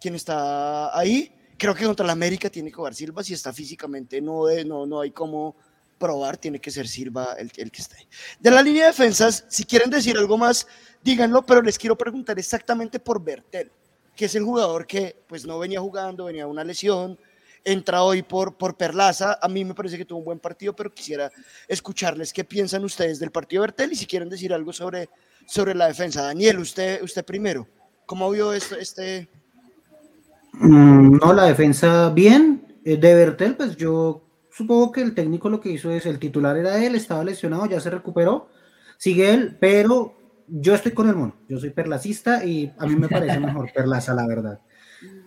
[0.01, 1.33] quien está ahí.
[1.57, 4.87] Creo que contra la América tiene que jugar Silva, si está físicamente, no, de, no,
[4.87, 5.57] no hay como
[5.99, 8.07] probar, tiene que ser Silva el, el que está ahí.
[8.39, 10.67] De la línea de defensas, si quieren decir algo más,
[11.03, 13.71] díganlo, pero les quiero preguntar exactamente por Bertel
[14.17, 17.19] que es el jugador que pues no venía jugando, venía una lesión,
[17.65, 20.93] entra hoy por, por Perlaza, a mí me parece que tuvo un buen partido, pero
[20.93, 21.31] quisiera
[21.67, 25.09] escucharles qué piensan ustedes del partido de Bertel y si quieren decir algo sobre,
[25.47, 26.23] sobre la defensa.
[26.23, 27.67] Daniel, usted, usted primero,
[28.07, 29.29] ¿cómo vio esto, este?
[30.53, 35.61] Mm, no, la defensa bien, eh, de Bertel, pues yo supongo que el técnico lo
[35.61, 38.49] que hizo es, el titular era él, estaba lesionado, ya se recuperó,
[38.99, 40.15] sigue él, pero
[40.49, 44.15] yo estoy con el mono, yo soy perlacista y a mí me parece mejor perlaza,
[44.15, 44.61] la verdad.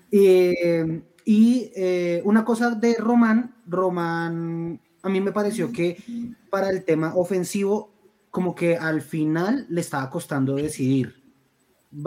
[0.09, 6.01] Eh, y eh, una cosa de Román, Román, a mí me pareció que
[6.49, 7.91] para el tema ofensivo,
[8.31, 11.21] como que al final le estaba costando decidir.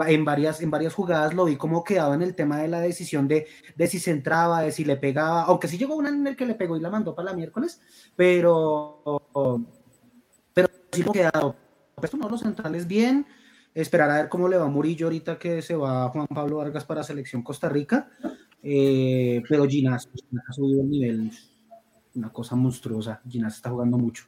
[0.07, 3.27] En varias, en varias jugadas lo vi como quedaba en el tema de la decisión
[3.27, 3.45] de,
[3.75, 6.47] de si se entraba, de si le pegaba, aunque sí llegó una en el que
[6.47, 7.79] le pegó y la mandó para la miércoles,
[8.15, 9.03] pero,
[10.55, 11.55] pero sí lo quedado
[11.95, 13.25] pues tomar los centrales bien,
[13.73, 16.85] esperar a ver cómo le va a Murillo ahorita que se va Juan Pablo Vargas
[16.85, 18.09] para selección Costa Rica,
[18.63, 20.09] eh, pero Ginás,
[20.47, 21.31] ha subido el nivel,
[22.15, 24.25] una cosa monstruosa, Ginás está jugando mucho.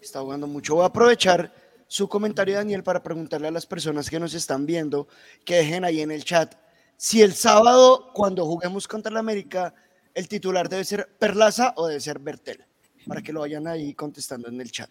[0.00, 1.52] Está jugando mucho, voy a aprovechar
[1.86, 5.08] su comentario Daniel para preguntarle a las personas que nos están viendo,
[5.44, 6.54] que dejen ahí en el chat,
[6.96, 9.74] si el sábado cuando juguemos contra la América,
[10.14, 12.64] el titular debe ser Perlaza o debe ser Bertel,
[13.06, 14.88] para que lo vayan ahí contestando en el chat.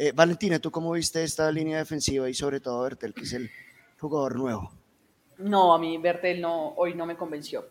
[0.00, 3.50] Eh, Valentina, ¿tú cómo viste esta línea defensiva y sobre todo Bertel, que es el
[3.98, 4.70] jugador nuevo?
[5.38, 7.66] No, a mí Bertel no, hoy no me convenció.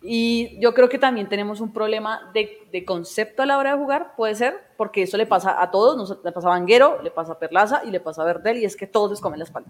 [0.00, 4.14] Y yo creo que también tenemos un problema de, concepto a la hora de jugar,
[4.16, 7.38] puede ser, porque eso le pasa a todos, le pasa a Vanguero, le pasa a
[7.40, 9.68] Perlaza y le pasa a Bertel, y es que todos les comen la espalda.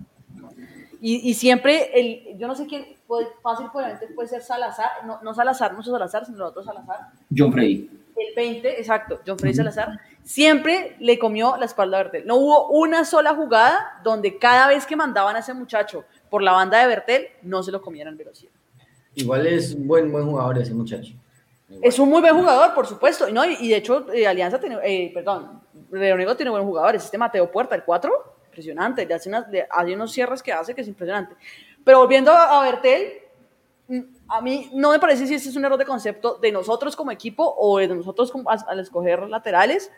[1.00, 5.34] Y, siempre, el, yo no sé quién, puede, fácil probablemente puede ser Salazar, no, no
[5.34, 7.10] Salazar, no Salazar, sino el otro Salazar.
[7.34, 7.90] John Freddy.
[8.16, 12.26] El 20, exacto, John Freddy Salazar siempre le comió la espalda a Bertel.
[12.26, 16.52] No hubo una sola jugada donde cada vez que mandaban a ese muchacho por la
[16.52, 18.52] banda de Bertel, no se lo comieran velocidad.
[19.14, 21.12] Igual es un buen, buen jugador ese muchacho.
[21.82, 23.30] Es un muy buen jugador, por supuesto.
[23.30, 23.44] ¿no?
[23.44, 25.60] Y, de hecho, eh, Alianza tiene, eh, perdón,
[25.92, 27.04] Leonigo tiene buen jugadores.
[27.04, 28.10] Este Mateo Puerta, el 4,
[28.46, 29.06] impresionante.
[29.06, 29.30] Le hace,
[29.70, 31.36] hace unos cierres que hace que es impresionante.
[31.84, 33.12] Pero volviendo a, Bertel,
[33.88, 36.96] mm, a mí no me parece si ese es un error de concepto de nosotros
[36.96, 38.32] como equipo o de nosotros
[38.66, 39.90] al escoger laterales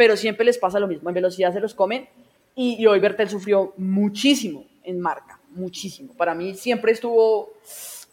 [0.00, 2.08] pero siempre les pasa lo mismo, en velocidad se los comen
[2.54, 6.14] y, hoy Bertel sufrió muchísimo en marca, muchísimo.
[6.16, 7.52] Para mí siempre estuvo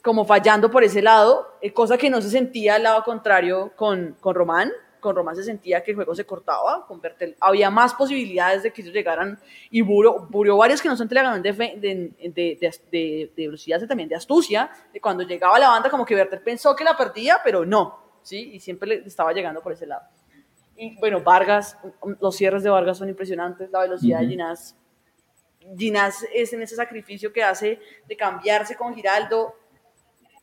[0.01, 4.17] como fallando por ese lado, eh, cosa que no se sentía al lado contrario con,
[4.19, 4.69] con Román.
[4.99, 8.73] Con Román se sentía que el juego se cortaba, con Bertel había más posibilidades de
[8.73, 9.39] que ellos llegaran
[9.71, 10.27] y Buro,
[10.57, 15.23] varios que no telegramos de, de, de, de, de velocidad, también de astucia, de cuando
[15.23, 18.55] llegaba la banda como que Bertel pensó que la perdía, pero no, ¿sí?
[18.55, 20.03] Y siempre le estaba llegando por ese lado.
[20.77, 21.75] Y bueno, Vargas,
[22.19, 24.75] los cierres de Vargas son impresionantes, la velocidad de Ginás.
[25.75, 29.55] Ginás es en ese sacrificio que hace de cambiarse con Giraldo,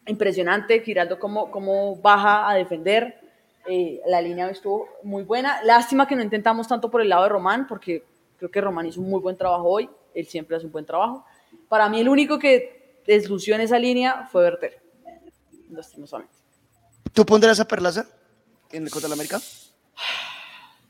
[0.07, 0.81] impresionante.
[0.81, 3.21] Giraldo cómo, cómo baja a defender.
[3.67, 5.63] Eh, la línea estuvo muy buena.
[5.63, 8.05] Lástima que no intentamos tanto por el lado de Román, porque
[8.37, 9.89] creo que Román hizo un muy buen trabajo hoy.
[10.15, 11.25] Él siempre hace un buen trabajo.
[11.69, 14.83] Para mí, el único que deslució en esa línea fue Berter,
[15.71, 16.35] lastimosamente.
[17.13, 18.07] ¿Tú pondrás a Perlaza
[18.73, 19.39] en el contra la América?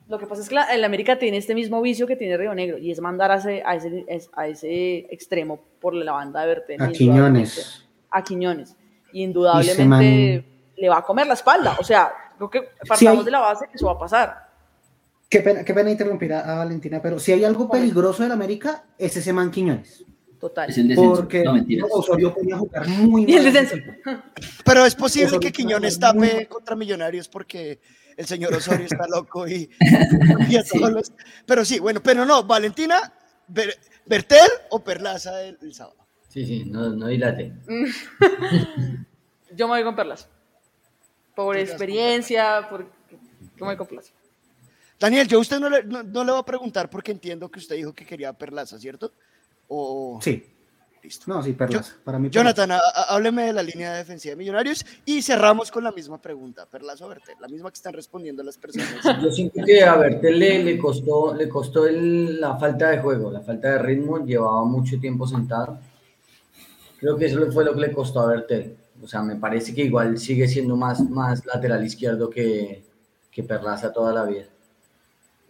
[0.06, 2.76] Lo que pasa es que el América tiene este mismo vicio que tiene Río Negro
[2.76, 6.82] y es mandar a ese, a ese, a ese extremo por la banda de Berten.
[6.82, 7.86] A Quiñones.
[8.10, 8.76] A Quiñones.
[9.12, 10.44] Y indudablemente
[10.76, 11.76] le va a comer la espalda.
[11.80, 14.44] O sea, creo que partamos de la base que eso va a pasar.
[15.28, 19.16] Qué pena, qué pena interrumpir a, Valentina, pero si hay algo peligroso en América, es
[19.16, 20.04] ese man Quiñones.
[20.44, 20.68] Total.
[20.68, 21.14] Es el descenso.
[21.14, 23.94] Porque no, Osorio podía jugar muy mal.
[24.62, 27.80] Pero es posible que Quiñones tape contra Millonarios porque
[28.14, 29.70] el señor Osorio está loco y,
[31.46, 33.10] Pero sí, bueno, pero no, Valentina,
[33.48, 35.96] ¿Bertel o Perlaza el, sábado?
[36.28, 37.54] Sí, sí, no, no dilate.
[39.56, 40.28] Yo me voy con Perlaza.
[41.34, 42.82] Por experiencia, por...
[42.82, 44.12] Yo me voy con Perlaza.
[45.00, 47.76] Daniel, yo a usted no le, no, le voy a preguntar porque entiendo que usted
[47.76, 49.10] dijo que quería Perlaza, ¿cierto?
[49.68, 50.18] O...
[50.22, 50.44] Sí.
[51.26, 51.96] No, sí, Perlas.
[52.02, 52.70] para mí, Jonathan,
[53.08, 57.08] hábleme de la línea defensiva de Millonarios y cerramos con la misma pregunta, Perlas o
[57.08, 58.88] Bertel, la misma que están respondiendo las personas.
[59.22, 63.72] Yo siento que a Bertel le, costó, le costó la falta de juego, la falta
[63.72, 65.78] de ritmo, llevaba mucho tiempo sentado.
[66.98, 68.74] Creo que eso fue lo que le costó a Bertel.
[69.02, 72.82] O sea, me parece que igual sigue siendo más, más lateral izquierdo que,
[73.30, 74.46] que Perlaza toda la vida.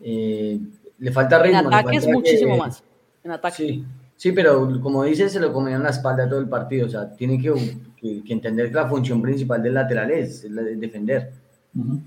[0.00, 0.58] Eh,
[0.98, 1.60] le falta ritmo.
[1.60, 2.82] En ataque es muchísimo que- más.
[3.22, 3.56] En ataque.
[3.56, 3.84] Sí,
[4.16, 6.86] sí, pero como dices, se lo comieron la espalda todo el partido.
[6.86, 7.52] O sea, tiene que,
[7.96, 11.32] que- que entender que la función principal del lateral es, es defender.
[11.76, 12.00] Ujú.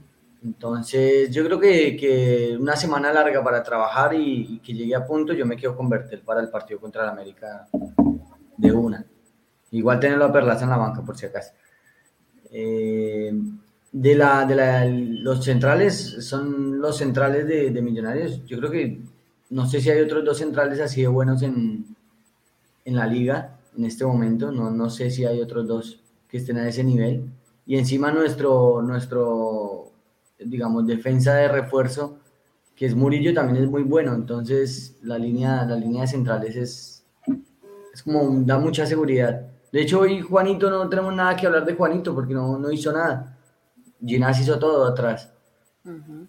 [0.43, 5.05] Entonces, yo creo que, que una semana larga para trabajar y, y que llegue a
[5.05, 7.67] punto, yo me quiero convertir para el partido contra el América
[8.55, 9.03] de una.
[9.71, 11.51] Igual tenerlo a Perlaza en la banca, por si acaso.
[12.51, 13.33] Eh,
[13.91, 18.45] de la, de la- los centrales, son los centrales de, de Millonarios.
[18.45, 19.01] Yo creo que
[19.49, 21.85] no sé si hay otros dos centrales así de buenos en,
[22.87, 24.51] en la liga en este momento.
[24.51, 27.29] No, no sé si hay otros dos que estén a ese nivel.
[27.65, 29.91] Y encima nuestro, nuestro,
[30.39, 32.17] digamos, defensa de refuerzo,
[32.75, 34.13] que es Murillo, también es muy bueno.
[34.13, 37.03] Entonces, la línea, la línea de centrales es,
[37.93, 39.41] es como, da mucha seguridad.
[39.71, 42.93] De hecho, hoy Juanito no tenemos nada que hablar de Juanito porque no, no hizo
[42.93, 43.37] nada.
[44.03, 45.29] Ginás hizo todo atrás.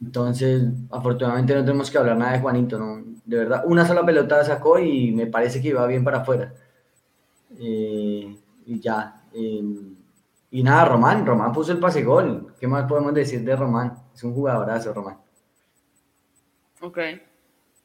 [0.01, 3.05] Entonces, afortunadamente no tenemos que hablar nada de Juanito, ¿no?
[3.29, 6.55] De verdad, una sola pelota sacó y me parece que iba bien para afuera.
[7.59, 8.35] Eh,
[8.67, 9.23] y ya.
[9.35, 9.63] eh,
[10.51, 12.55] y nada, Román, Román puso el pase gol.
[12.59, 13.93] ¿Qué más podemos decir de Román?
[14.15, 15.19] Es un jugadorazo, Román.
[16.81, 16.99] Ok.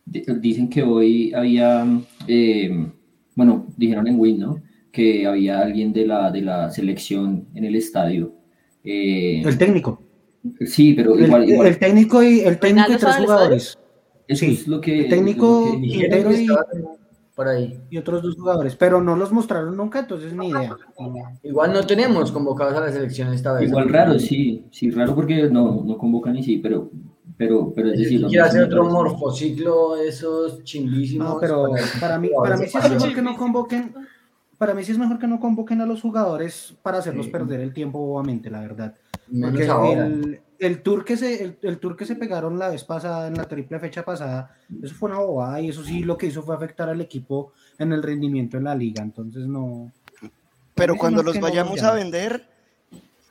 [0.06, 1.86] Di- Dicen que hoy había,
[2.26, 2.88] eh,
[3.36, 4.62] bueno, dijeron en Win, ¿no?
[4.94, 8.32] Que había alguien de la, de la selección en el estadio.
[8.86, 10.02] Eh, El técnico.
[10.66, 13.78] sí, pero El, igual, igual el técnico y el técnico y ¿Reinaldo tres jugadores.
[14.34, 15.02] Eso sí, es lo que...
[15.06, 16.48] el técnico- lo que- Y-
[17.36, 17.80] por ahí.
[17.90, 20.76] Y otros dos jugadores, pero no los mostraron nunca, entonces ni idea.
[21.42, 23.70] Igual no tenemos convocados a la selección esta vez.
[23.70, 26.92] Igual raro, sí, sí, raro porque no, no convocan y sí, pero,
[27.36, 31.28] pero, pero es decir, lo Quiere hacer otro morfociclo, esos chimbísimos.
[31.28, 33.96] No, pero para mí, para mí sí es mejor que no convoquen,
[34.60, 37.74] para mí sí es mejor que no convoquen a los jugadores para hacerlos perder el
[37.74, 38.94] tiempo, bobamente, la verdad.
[39.28, 40.06] Menos Porque ahora.
[40.06, 43.36] el, el tour que se, el, el tour que se pegaron la vez pasada, en
[43.36, 46.56] la triple fecha pasada, eso fue una bobada y eso sí lo que hizo fue
[46.56, 49.04] afectar al equipo en el rendimiento en la liga.
[49.04, 49.92] Entonces no.
[50.76, 51.90] Pero cuando no los no vayamos ya.
[51.90, 52.48] a vender.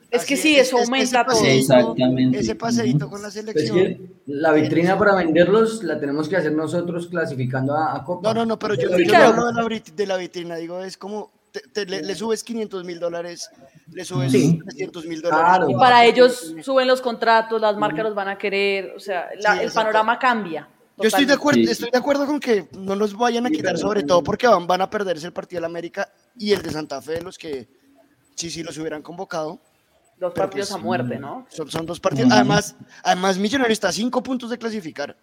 [0.09, 1.45] Es que sí, es- eso es- aumenta ese todo.
[1.45, 2.37] Exactamente.
[2.39, 3.77] Ese paseíto con la Pues selección.
[3.77, 8.29] que la vitrina para venderlos la tenemos que hacer nosotros clasificando a, a Copa.
[8.29, 9.33] No, no, no, pero yo, yo claro.
[9.35, 12.15] no hablo de la, vit- de la vitrina, digo, es como te- te- le, le
[12.15, 13.49] subes 500 mil dólares,
[13.91, 14.59] le subes Sí.
[14.65, 15.45] 300 mil dólares.
[15.45, 15.69] Claro.
[15.69, 19.53] Y para ellos suben los contratos, las marcas los van a querer, o sea, la-
[19.53, 20.67] Sí, el panorama cambia.
[20.97, 21.69] Yo estoy de, acuerdo, Sí.
[21.71, 24.81] estoy de acuerdo con que no los vayan a quitar, sobre todo porque van, van
[24.81, 27.67] a perderse el partido de la América y el de Santa Fe, los que
[28.35, 29.59] sí, sí los hubieran convocado.
[30.19, 31.45] Dos partidos pues, a muerte, ¿no?
[31.49, 32.27] Son, son dos partidos.
[32.27, 32.35] Ujú.
[32.35, 35.15] Además, además, Millonarios está a cinco puntos de clasificar.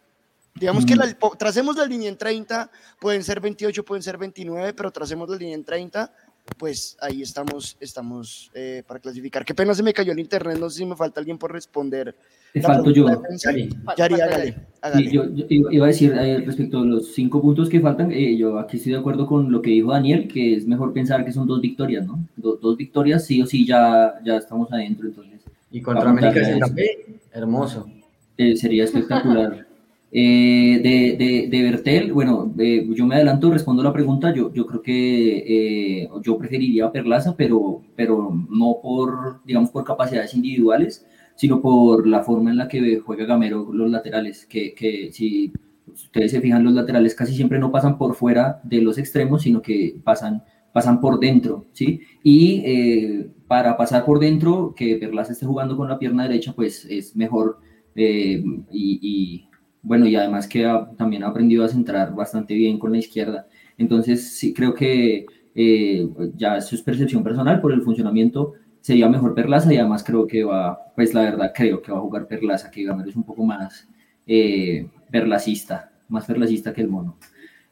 [0.54, 2.70] Digamos que la- tracemos la línea en 30,
[3.00, 6.12] pueden ser 28, pueden ser 29, pero tracemos la línea en 30,
[6.58, 9.44] pues ahí estamos, estamos eh, para clasificar.
[9.44, 12.14] Qué pena se me cayó el internet, no sé si me falta alguien por responder.
[12.52, 13.06] Te falto yo.
[13.42, 13.70] Yari.
[13.96, 15.04] Yari, hágale, hágale.
[15.04, 18.36] Sí, yo, yo iba a decir eh, respecto a los cinco puntos que faltan, eh,
[18.36, 21.30] yo aquí estoy de acuerdo con lo que dijo Daniel, que es mejor pensar que
[21.32, 22.18] son dos victorias, ¿no?
[22.36, 25.40] Do- dos victorias, sí o sí, ya, ya estamos adentro, entonces
[25.70, 26.40] Y contra América
[26.74, 27.88] Fe, hermoso.
[28.36, 29.66] eh, sería espectacular.
[30.12, 36.02] Eh, de, de, Bertel, bueno, yo me adelanto, respondo la pregunta, yo, yo creo que
[36.02, 41.06] eh, yo preferiría a Perlaza, pero, pero no por, digamos, por capacidades individuales,
[41.36, 45.52] sino por la forma en la que juega Gamero los laterales, que, que si
[45.86, 49.62] ustedes se fijan, los laterales casi siempre no pasan por fuera de los extremos, sino
[49.62, 50.42] que pasan,
[50.72, 52.00] pasan por dentro, ¿sí?
[52.24, 56.84] Y eh, para pasar por dentro, que Perlaza esté jugando con la pierna derecha, pues
[56.86, 57.58] es mejor
[57.94, 59.46] y,
[59.82, 63.46] bueno, y además que ha- también ha aprendido a centrar bastante bien con la izquierda.
[63.78, 68.54] Entonces, sí creo que eh, ya eso es percepción personal por el funcionamiento.
[68.80, 72.02] Sería mejor Perlaza y además creo que va, pues la verdad creo que va a
[72.02, 73.88] jugar Perlaza, que Gamero es un poco más
[74.26, 77.16] eh, perlacista, más perlacista que el mono.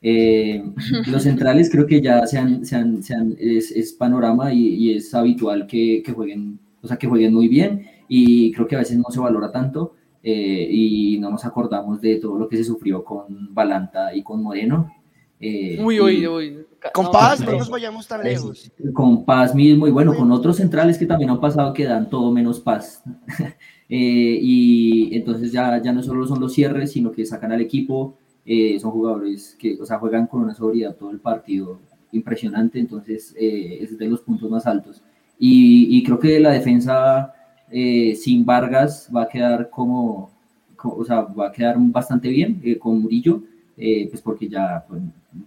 [0.00, 0.62] Eh,
[1.10, 4.74] los centrales creo que ya se han, se han- se han- es, es panorama y,
[4.74, 8.76] y es habitual que, que jueguen, o sea, que jueguen muy bien y creo que
[8.76, 12.56] a veces no se valora tanto eh, y no nos acordamos de todo lo que
[12.56, 14.92] se sufrió con Balanta y con Moreno.
[15.40, 16.58] eh, Uy, uy, uy.
[16.94, 18.70] Con No, paz, no, no nos vayamos tan lejos.
[18.92, 22.30] Con Paz mismo y bueno, con otros centrales que también han pasado que dan todo
[22.32, 23.02] menos Paz.
[23.90, 28.18] Eh, y entonces ya, ya no solo son los cierres, sino que sacan al equipo,
[28.44, 31.80] eh, son jugadores que, o sea, juegan con una sobriedad todo el partido
[32.12, 35.00] impresionante, entonces eh, es de los puntos más altos.
[35.38, 37.32] Y, y creo que la defensa
[37.70, 40.30] eh, sin Vargas va a quedar como,
[40.76, 43.42] co- o sea, va a quedar bastante bien eh, con Murillo,
[43.76, 45.02] eh, pues porque ya, pues,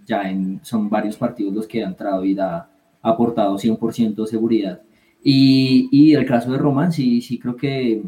[0.06, 2.68] ya en, son varios partidos los que ha entrado y ha
[3.02, 4.80] aportado 100% seguridad.
[5.24, 8.02] Y, y el caso de Roman, sí, sí creo que,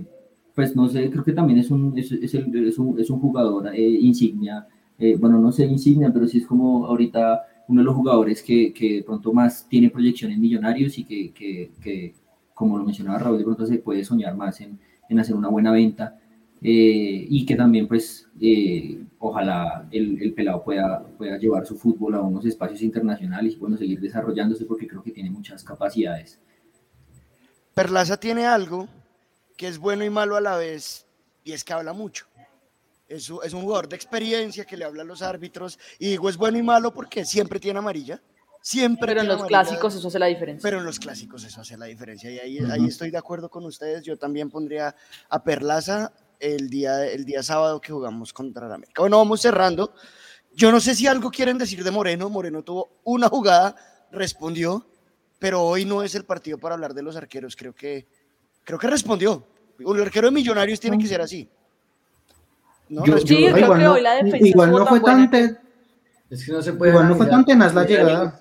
[0.54, 3.20] pues no sé, creo que también es un, es, es, el, es un, es un
[3.20, 4.66] jugador eh, insignia,
[4.98, 8.72] eh, bueno, no sé insignia, pero sí es como ahorita uno de los jugadores que,
[8.72, 12.14] que de pronto más tiene proyección en millonarios y que, que, que,
[12.54, 14.78] como lo mencionaba Raúl, de pronto se puede soñar más en,
[15.08, 16.18] en hacer una buena venta.
[16.66, 22.14] Eh, y que también pues eh, ojalá el, el, pelado pueda, pueda llevar su fútbol
[22.14, 26.40] a unos espacios internacionales y bueno, seguir desarrollándose porque creo que tiene muchas capacidades.
[27.74, 28.88] Perlaza tiene algo
[29.58, 31.06] que es bueno y malo a la vez
[31.44, 32.26] y es que habla mucho.
[33.08, 36.38] Es, es un jugador de experiencia que le habla a los árbitros y digo es
[36.38, 38.22] bueno y malo porque siempre tiene amarilla.
[38.66, 40.66] Siempre pero en los amarilla, clásicos eso hace la diferencia.
[40.66, 42.72] Pero en los clásicos eso hace la diferencia y ahí, uh -huh.
[42.72, 44.02] ahí estoy de acuerdo con ustedes.
[44.02, 44.96] Yo también pondría
[45.28, 49.02] a Perlaza el día, el día sábado que jugamos contra la América.
[49.02, 49.92] Bueno, vamos cerrando.
[50.54, 52.30] Yo no sé si algo quieren decir de Moreno.
[52.30, 53.76] Moreno tuvo una jugada,
[54.10, 54.86] respondió,
[55.38, 57.56] pero hoy no es el partido para hablar de los arqueros.
[57.56, 58.06] Creo que,
[58.64, 59.46] creo que respondió.
[59.84, 61.46] Un arquero de Millonarios tiene que ser así.
[62.88, 63.04] ¿No?
[63.04, 65.30] Yo, sí, yo creo igual que no, hoy la defensa igual no fue tan
[66.34, 68.40] es que no se puede igual no fue tan tenaz la llegada.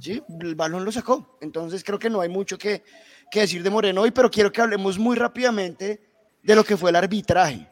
[0.00, 1.38] Sí, el balón lo sacó.
[1.40, 2.82] Entonces creo que no hay mucho que,
[3.30, 6.00] que decir de Moreno hoy, pero quiero que hablemos muy rápidamente
[6.42, 7.68] de lo que fue el arbitraje.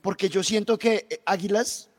[0.00, 1.90] Porque yo siento que Águilas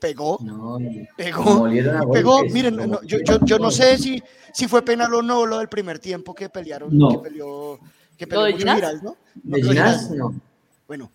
[0.00, 0.78] pegó, no,
[1.16, 1.68] pegó,
[2.12, 2.44] pegó.
[2.44, 4.20] Miren, no, yo, yo, yo, no sé si,
[4.52, 7.08] si fue penal o no lo del primer tiempo que pelearon, no.
[7.08, 7.78] que peleó,
[8.16, 8.58] que peleó ¿Lo de?
[8.58, 9.16] Giral, ¿no?
[9.34, 10.10] ¿De Ginás?
[10.10, 10.34] No.
[10.88, 11.10] Bueno,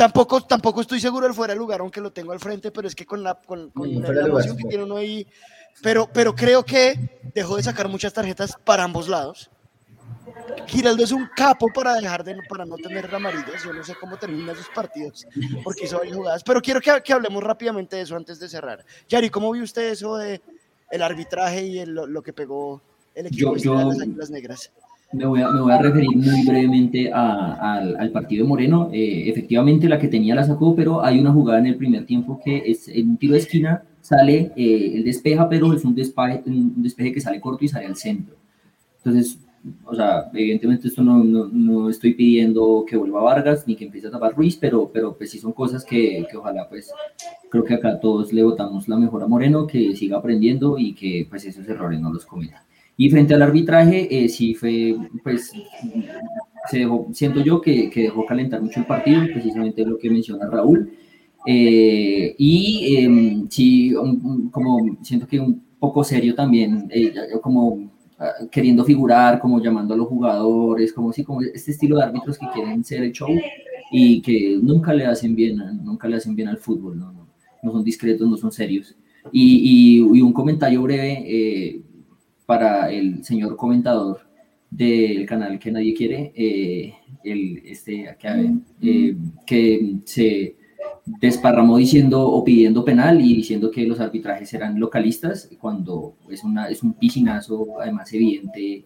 [0.00, 2.94] tampoco, tampoco estoy seguro del fuera de lugar, aunque lo tengo al frente, pero es
[2.94, 5.26] que con la, con, con Mm, la de lugar, que tiene uno ahí,
[5.82, 9.50] pero, pero creo que dejó de sacar muchas tarjetas para ambos lados.
[10.66, 13.62] Giraldo es un capo para dejar de para no tener amarillas.
[13.62, 15.26] Yo no sé cómo termina sus partidos
[15.62, 18.84] porque hizo varias jugadas, pero quiero que, que, hablemos rápidamente de eso antes de cerrar.
[19.08, 20.40] Yari, ¿cómo vio usted eso de
[20.90, 22.80] el arbitraje y el, lo, que pegó
[23.14, 24.72] el equipo yo, de yo, las Águilas Negras?
[25.12, 28.90] Me voy, a, me voy a referir muy brevemente a, al, al, partido de Moreno.
[28.92, 32.40] Eh, efectivamente, la que tenía la sacó, pero hay una jugada en el primer tiempo
[32.44, 36.42] que es en un tiro de esquina, sale eh, el despeja, pero es un despeje,
[36.46, 38.36] un despeje que sale corto y sale al centro.
[38.98, 39.40] Entonces,
[39.84, 44.06] o sea, evidentemente esto no, no, no, estoy pidiendo que vuelva Vargas ni que empiece
[44.06, 46.92] a tapar Ruiz, pero, pero pues sí son cosas que, que, ojalá pues
[47.50, 51.26] creo que acá todos le votamos la mejor a Moreno, que siga aprendiendo y que
[51.28, 52.64] pues esos errores no los cometa.
[53.00, 54.94] Y frente al arbitraje, eh, sí fue,
[55.24, 55.52] pues,
[56.70, 60.46] se dejó, siento yo que, que, dejó calentar mucho el partido, precisamente lo que menciona
[60.50, 60.92] Raúl.
[61.46, 67.90] Eh, y eh, sí, un, como siento que un poco serio también, eh, como
[68.52, 72.48] queriendo figurar, como llamando a los jugadores, como si como este estilo de árbitros que
[72.52, 73.30] quieren ser el show
[73.90, 77.28] y que nunca le hacen bien, nunca le hacen bien al fútbol, no, no,
[77.62, 78.94] no son discretos, no son serios.
[79.32, 81.82] Y, y, y un comentario breve eh,
[82.50, 84.22] para el señor comentador
[84.68, 90.56] del canal que nadie quiere, eh, el, este, que, eh, que se
[91.20, 96.66] desparramó diciendo o pidiendo penal y diciendo que los arbitrajes eran localistas cuando es, una,
[96.66, 98.84] es un piscinazo además evidente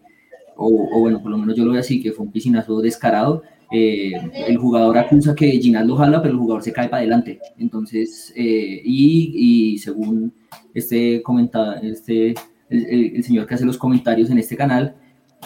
[0.55, 3.41] o, o, bueno, por lo menos yo lo veo así, que fue un piscinazo descarado.
[3.71, 4.13] Eh,
[4.47, 7.39] el jugador acusa que Ginás lo jala, pero el jugador se cae para adelante.
[7.57, 10.31] Entonces, eh, y, y, según
[10.71, 12.35] este comentado, este,
[12.69, 14.95] el, el, el, señor que hace los comentarios en este canal,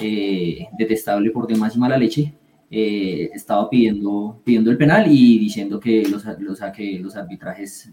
[0.02, 2.34] eh, detestable por demás y mala leche,
[2.72, 7.92] eh, estaba pidiendo, pidiendo el penal y diciendo que los, los, que los arbitrajes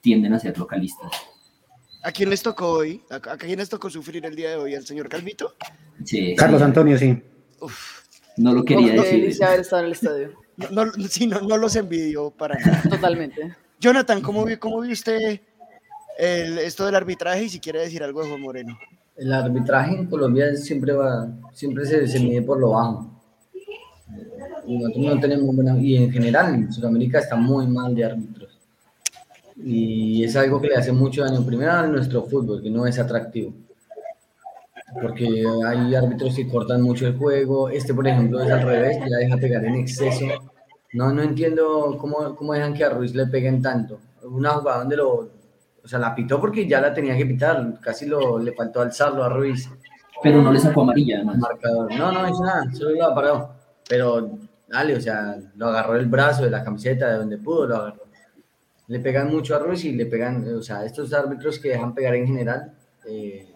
[0.00, 1.12] tienden a ser localistas.
[2.02, 3.02] ¿A quién les tocó hoy?
[3.10, 4.74] ¿A, ¿A, quién les tocó sufrir el día de hoy?
[4.74, 5.54] ¿Al señor Calvito?
[6.04, 6.64] Sí, Carlos sí.
[6.64, 7.22] Antonio, sí.
[7.60, 8.02] Uf,
[8.36, 9.42] no lo quería no, decir.
[9.44, 10.44] haber estado en el estadio.
[10.70, 12.82] No, no, sí, no, no los envidio para nada.
[12.88, 13.56] Totalmente.
[13.80, 15.40] Jonathan, ¿cómo, cómo vio usted
[16.18, 18.78] el, esto del arbitraje y si quiere decir algo de Juan Moreno?
[19.16, 23.14] El arbitraje en Colombia siempre va, siempre se, se mide por lo bajo
[24.66, 28.58] no tenemos y en general en Sudamérica está muy mal de árbitros.
[29.56, 32.98] Y es algo que le hace mucho daño, primero a nuestro fútbol, que no es
[32.98, 33.52] atractivo.
[35.00, 39.16] Porque hay árbitros que cortan mucho el juego, este por ejemplo es al revés, ya
[39.16, 40.26] deja pegar en exceso.
[40.92, 43.98] No, no entiendo cómo, cómo dejan que a Ruiz le peguen tanto.
[44.22, 45.30] Una jugada donde lo,
[45.84, 49.22] o sea, la pitó porque ya la tenía que pitar, casi lo, le faltó alzarlo
[49.22, 49.68] a Ruiz.
[50.22, 51.36] Pero no le sacó amarilla además.
[51.38, 51.94] Marcador.
[51.94, 53.54] No, no hizo nada, solo lo.
[53.86, 57.76] Pero dale, o sea, lo agarró el brazo de la camiseta de donde pudo, lo
[57.76, 58.04] agarró.
[58.86, 62.14] Le pegan mucho a Ruiz y le pegan, o sea, estos árbitros que dejan pegar
[62.14, 62.72] en general,
[63.06, 63.54] eh,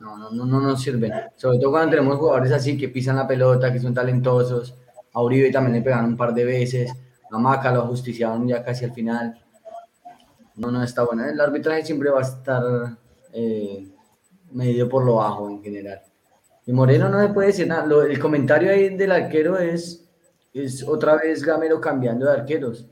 [0.00, 1.12] no, no, no, no nos sirven.
[1.36, 4.74] Sobre todo cuando tenemos jugadores así que pisan la pelota, que son talentosos.
[5.12, 6.92] A Uribe también le pegan un par de veces.
[7.30, 9.36] A Maca lo justiciaron ya casi al final.
[10.58, 11.24] No, no está bueno.
[11.24, 12.62] El arbitraje siempre va a estar
[13.32, 13.88] eh,
[14.52, 16.00] medido por lo bajo en general.
[16.66, 17.86] Y Moreno no se puede decir nada.
[18.04, 20.06] El comentario ahí del arquero es,
[20.52, 22.86] es otra vez Gamero cambiando de arqueros.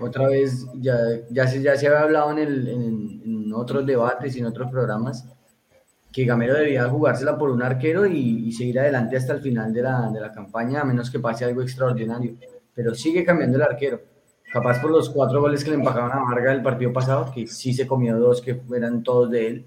[0.00, 0.96] Otra vez, ya,
[1.30, 5.26] ya, se, ya se había hablado en, en otros debates y en otros programas
[6.12, 9.82] que Gamero debía jugársela por un arquero y, y seguir adelante hasta el final de
[9.82, 12.36] la, de la campaña, a menos que pase algo extraordinario.
[12.74, 14.00] Pero sigue cambiando el arquero.
[14.52, 17.72] Capaz por los cuatro goles que le empajaron a Vargas el partido pasado, que sí
[17.72, 19.64] se comió dos que eran todos de él.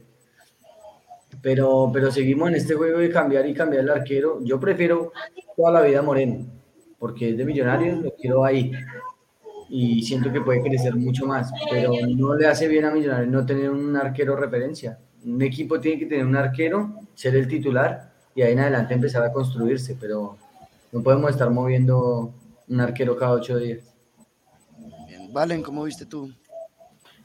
[1.41, 4.39] Pero, pero seguimos en este juego de cambiar y cambiar el arquero.
[4.43, 5.11] Yo prefiero
[5.57, 6.45] toda la vida Moreno,
[6.99, 8.71] porque es de Millonarios, lo quiero ahí.
[9.69, 13.43] Y siento que puede crecer mucho más, pero no le hace bien a Millonarios no
[13.43, 14.99] tener un arquero referencia.
[15.25, 19.23] Un equipo tiene que tener un arquero, ser el titular y ahí en adelante empezar
[19.23, 20.37] a construirse, pero
[20.91, 22.31] no podemos estar moviendo
[22.67, 23.94] un arquero cada ocho días.
[25.35, 26.31] Valen, ¿cómo viste tú?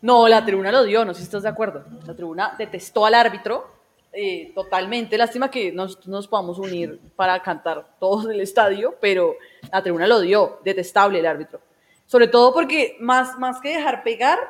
[0.02, 1.84] No, la tribuna lo dio, no sé si estás de acuerdo.
[2.04, 3.70] La tribuna detestó al árbitro
[4.12, 5.16] eh, totalmente.
[5.16, 9.36] Lástima que nos, nos podamos unir para cantar todos en el estadio, pero
[9.70, 11.60] la tribuna lo dio, detestable el árbitro.
[12.04, 14.40] Sobre todo porque más, más que dejar pegar,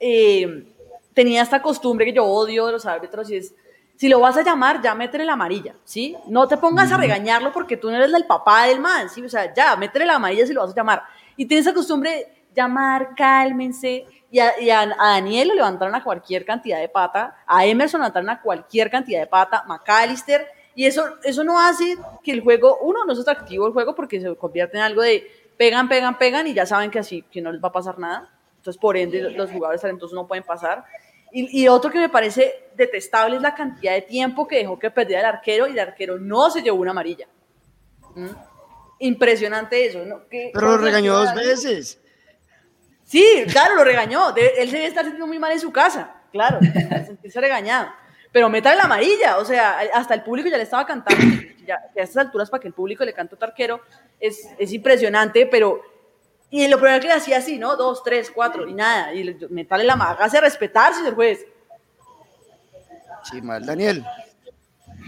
[0.00, 0.66] eh,
[1.14, 3.54] tenía esta costumbre que yo odio de los árbitros y es,
[3.94, 6.16] si lo vas a llamar, ya métele la amarilla, ¿sí?
[6.26, 9.22] No te pongas a regañarlo porque tú no eres el papá del man, ¿sí?
[9.22, 11.04] O sea, ya, métele la amarilla si lo vas a llamar.
[11.36, 14.04] Y tiene esa costumbre llamar, cálmense.
[14.30, 18.00] Y a, y a- a Daniel lo levantaron a cualquier cantidad de pata, a Emerson
[18.00, 22.40] lo levantaron a cualquier cantidad de pata, McAllister, y eso, eso no hace que el
[22.42, 25.26] juego, uno, no es atractivo el juego porque se convierte en algo de
[25.56, 28.30] pegan, pegan, pegan y ya saben que así, que no les va a pasar nada.
[28.58, 30.84] Entonces, por ende, los jugadores talentosos no pueden pasar.
[31.32, 34.90] Y, y otro que me parece detestable es la cantidad de tiempo que dejó que
[34.90, 37.26] perdiera el arquero y el arquero no se llevó una amarilla.
[38.14, 38.26] ¿Mm?
[39.00, 40.28] Impresionante eso, ¿no?
[40.28, 42.00] ¿Qué- Pero lo regañó dos veces.
[43.08, 44.34] Sí, claro, lo regañó.
[44.36, 46.58] Él se debe estar sintiendo muy mal en su casa, claro,
[47.06, 47.88] sentirse regañado.
[48.30, 51.24] Pero métale la amarilla, o sea, hasta el público ya le estaba cantando.
[51.66, 53.80] Ya, a estas alturas, para que el público le cante a otro arquero,
[54.20, 55.80] es, es impresionante, pero.
[56.50, 57.76] Y lo primero que le hacía así, ¿no?
[57.76, 59.12] Dos, tres, cuatro, y nada.
[59.14, 61.44] Y le- métale la amarilla, hágase respetar, señor juez.
[63.30, 63.64] Sí, mal.
[63.64, 64.04] Daniel,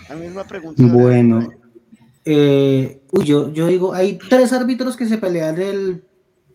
[0.09, 0.83] la misma pregunta.
[0.87, 1.49] Bueno,
[2.25, 6.05] eh, uy, yo, yo digo, hay tres árbitros que se pelean el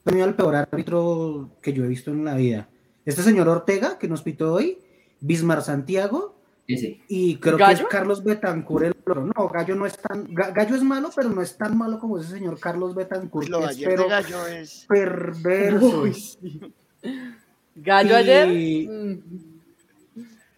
[0.05, 2.69] premio al peor árbitro que yo he visto en la vida.
[3.05, 4.77] Este señor Ortega, que nos pitó hoy,
[5.19, 6.35] Bismar Santiago,
[6.67, 9.25] y creo que es Carlos Betancourt el otro.
[9.25, 12.17] No, Gallo no es tan, Ga- Gallo es malo, pero no es tan malo como
[12.19, 14.85] ese señor Carlos Betancourt, Lo que de es pero de Gallo es.
[14.87, 16.03] perverso.
[17.75, 18.47] Gallo Y- ayer.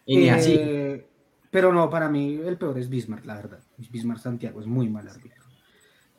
[0.05, 0.55] Y ni así.
[0.57, 1.05] Eh,
[1.51, 3.59] pero no, para mí el peor es Bismarck, la verdad.
[3.77, 5.36] Bismarck Santiago es muy mal árbitro.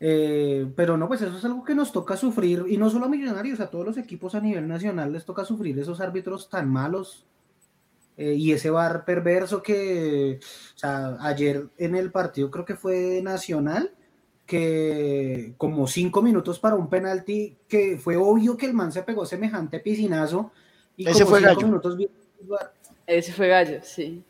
[0.01, 3.09] Eh, pero no, pues eso es algo que nos toca sufrir, y no solo a
[3.09, 7.27] Millonarios, a todos los equipos a nivel nacional les toca sufrir esos árbitros tan malos
[8.17, 10.41] eh, y ese bar perverso que,
[10.75, 13.93] o sea, ayer en el partido creo que fue Nacional,
[14.45, 19.27] que como cinco minutos para un penalti, que fue obvio que el man se pegó
[19.27, 20.51] semejante piscinazo.
[20.97, 21.67] Y Ese como fue cinco Gallo.
[21.67, 21.99] minutos
[23.07, 24.25] Ese fue Gallo, sí.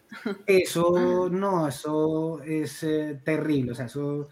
[0.46, 4.28] eso, no, eso es eh, terrible, o sea, eso,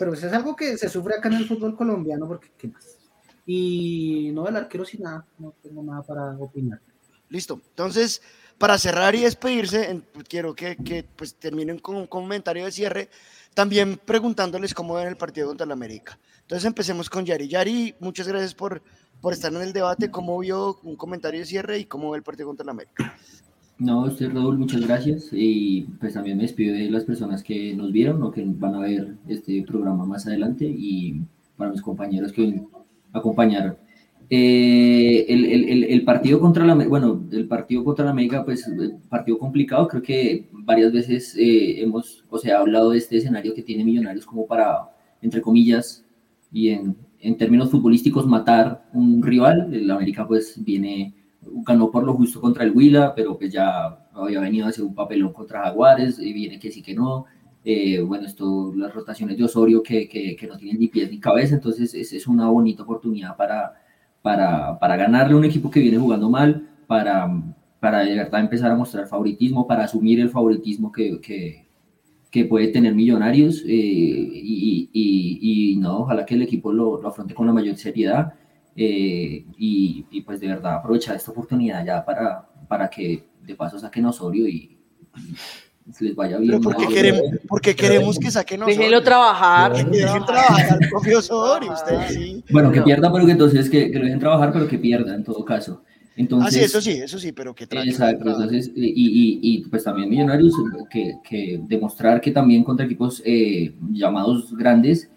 [0.00, 2.96] pero eso es algo que se sufre acá en el fútbol colombiano, porque, ¿qué más?
[3.44, 6.80] Y no, el arquero sin nada, no tengo nada para opinar.
[7.28, 7.60] Listo.
[7.68, 8.22] Entonces,
[8.56, 13.10] para cerrar y despedirse, quiero que, que, pues, terminen con un comentario de cierre,
[13.52, 16.18] también preguntándoles cómo ven el partido contra el América.
[16.40, 17.48] Entonces empecemos con Yari.
[17.48, 18.80] Yari, muchas gracias por,
[19.20, 20.10] por estar en el debate.
[20.10, 23.18] ¿Cómo vio un comentario de cierre y cómo ve el partido contra el América?
[23.80, 25.30] No, usted, Raúl, muchas gracias.
[25.32, 28.80] Y pues también me despido de las personas que nos vieron o que van a
[28.80, 31.22] ver este programa más adelante y
[31.56, 32.62] para mis compañeros que
[33.12, 33.76] acompañaron.
[34.28, 38.70] Eh, el, el- el- el partido contra la, bueno, el partido contra la América, pues,
[39.08, 39.88] partido complicado.
[39.88, 44.26] Creo que varias veces eh, hemos, o sea, hablado de este escenario que tiene Millonarios
[44.26, 44.90] como para,
[45.22, 46.04] entre comillas,
[46.52, 49.72] y en, en términos futbolísticos, matar un rival.
[49.74, 54.40] El América, pues, viene ganó por lo justo contra el Huila, pero pues ya había
[54.40, 57.26] venido a hacer un papelón contra Jaguares y viene que sí que no.
[57.64, 61.20] Eh, bueno, esto, las rotaciones de Osorio que, que, que no tienen ni pies ni
[61.20, 63.74] cabeza, entonces es, es una bonita oportunidad para,
[64.22, 67.30] para, para ganarle a un equipo que viene jugando mal, para,
[67.78, 71.66] para de verdad empezar a mostrar favoritismo, para asumir el favoritismo que, que,
[72.30, 77.08] que puede tener Millonarios eh, y, y, y, no, ojalá que el equipo lo, lo
[77.08, 78.34] afronte con la mayor seriedad
[78.76, 83.78] eh, y, y, pues de verdad aprovechar esta oportunidad ya para, para que de paso
[83.78, 84.78] saquen Osorio y,
[85.16, 86.60] y les vaya bien.
[86.60, 88.78] ¿por qué queremos, porque queremos que saquen Osorio?
[88.78, 89.72] Déjenlo trabajar.
[89.72, 92.44] Que dejen trabajar al propio Osorio, usted sí.
[92.50, 95.24] Bueno, que pierda, pero que entonces que, que lo dejen trabajar, pero que pierda en
[95.24, 95.82] todo caso.
[96.16, 97.88] Entonces, ah, sí, eso sí, eso sí, pero que trae.
[97.88, 100.54] Exacto, entonces, y, y, y, pues también Millonarios,
[100.90, 105.10] que, que demostrar que también contra equipos eh, llamados grandes,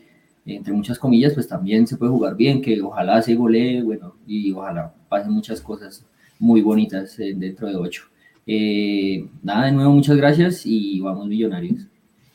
[0.45, 4.51] entre muchas comillas, pues también se puede jugar bien, que ojalá se golee, bueno, y
[4.51, 6.05] ojalá pasen muchas cosas
[6.39, 8.03] muy bonitas eh, dentro de ocho.
[8.45, 11.87] Eh, nada, de nuevo, muchas gracias y vamos Millonarios.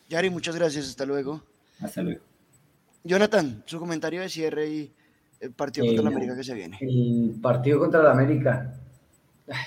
[0.09, 1.42] Yari, muchas gracias, hasta luego.
[1.80, 2.22] Hasta luego.
[3.04, 4.90] Jonathan, su comentario de cierre y
[5.40, 6.78] el partido contra la América que se viene.
[6.80, 8.74] El partido contra la América.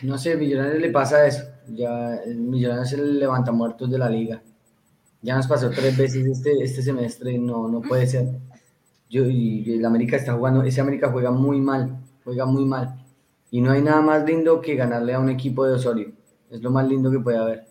[0.03, 1.43] No sé, Millonarios le pasa eso.
[1.67, 4.41] Ya Millonarios es el levantamuertos de la liga.
[5.21, 8.27] Ya nos pasó tres veces este, este semestre, no, no puede ser.
[9.09, 13.05] Yo, y el América está jugando, ese América juega muy mal, juega muy mal.
[13.51, 16.11] Y no hay nada más lindo que ganarle a un equipo de Osorio.
[16.49, 17.65] Es lo más lindo que puede haber.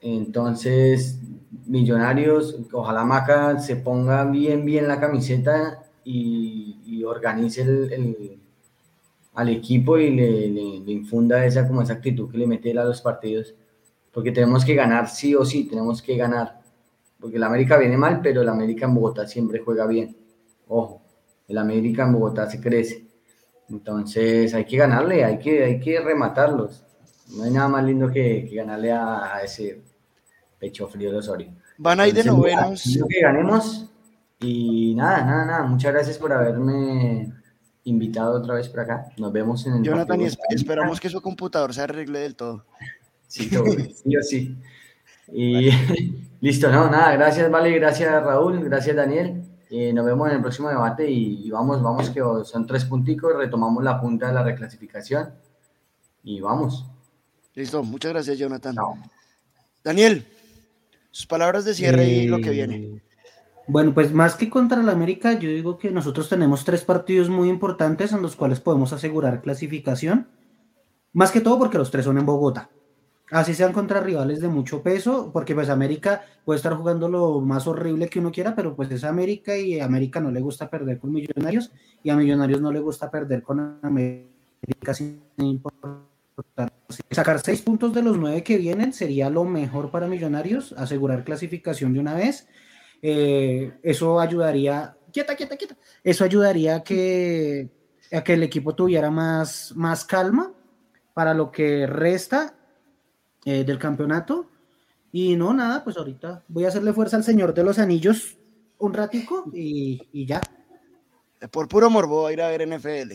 [0.00, 1.18] Entonces,
[1.66, 8.38] Millonarios, ojalá Maca se ponga bien, bien la camiseta y, y organice el, el,
[9.34, 12.84] al equipo y le, le, le, infunda esa, como esa actitud que le mete a
[12.84, 13.54] los partidos
[14.12, 16.60] porque tenemos que ganar sí o sí, tenemos que ganar.
[17.20, 20.16] Porque el América viene mal, pero el América en Bogotá siempre juega bien.
[20.68, 21.02] Ojo,
[21.48, 23.06] el América en Bogotá se crece.
[23.68, 26.84] Entonces hay que ganarle, hay que, hay que rematarlos.
[27.36, 29.82] No hay nada más lindo que, que ganarle a, a, ese
[30.58, 31.52] pecho frío de Osorio.
[31.76, 32.98] Van a ir de novenos.
[33.08, 33.90] Que ganemos.
[34.40, 35.62] Y nada, nada, nada.
[35.64, 37.32] Muchas gracias por haberme
[37.84, 39.12] invitado otra vez por acá.
[39.18, 39.82] Nos vemos en el.
[39.82, 42.64] Jonathan, y esperamos que su computador se arregle del todo.
[43.28, 44.56] Sí, sí o sí.
[45.32, 45.70] Y
[46.40, 49.44] listo, no, nada, gracias, Vale, gracias Raúl, gracias Daniel.
[49.70, 53.36] Eh, nos vemos en el próximo debate y, y, vamos, vamos, que son tres punticos,
[53.36, 55.34] retomamos la punta de la reclasificación
[56.24, 56.86] y vamos.
[57.54, 58.74] Listo, muchas gracias, Jonathan.
[58.74, 58.96] No.
[59.84, 60.26] Daniel,
[61.10, 63.02] sus palabras de cierre eh, y lo que viene.
[63.66, 67.50] Bueno, pues más que contra la América, yo digo que nosotros tenemos tres partidos muy
[67.50, 70.28] importantes en los cuales podemos asegurar clasificación.
[71.12, 72.70] Más que todo porque los tres son en Bogotá.
[73.30, 77.66] Así sean contra rivales de mucho peso, porque pues América puede estar jugando lo más
[77.66, 80.98] horrible que uno quiera, pero pues es América y a América no le gusta perder
[80.98, 81.70] con Millonarios
[82.02, 86.72] y a Millonarios no le gusta perder con América sin importar.
[87.10, 91.92] Sacar seis puntos de los nueve que vienen sería lo mejor para Millonarios, asegurar clasificación
[91.92, 92.48] de una vez.
[93.02, 97.68] Eh, eso ayudaría, quieta, quieta, quieta, eso ayudaría a que,
[98.10, 100.52] a que el equipo tuviera más, más calma
[101.12, 102.57] para lo que resta
[103.48, 104.50] eh, del campeonato.
[105.10, 108.36] Y no, nada, pues ahorita voy a hacerle fuerza al Señor de los Anillos
[108.76, 110.42] un ratico y, y ya.
[111.50, 113.14] Por puro morbo a ir a ver NFL.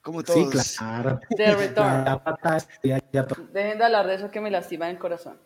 [0.00, 0.62] Como todos.
[0.62, 1.18] Sí, claro.
[1.36, 2.22] De retorno.
[3.52, 5.40] Dejen de hablar de eso que me lastima el corazón.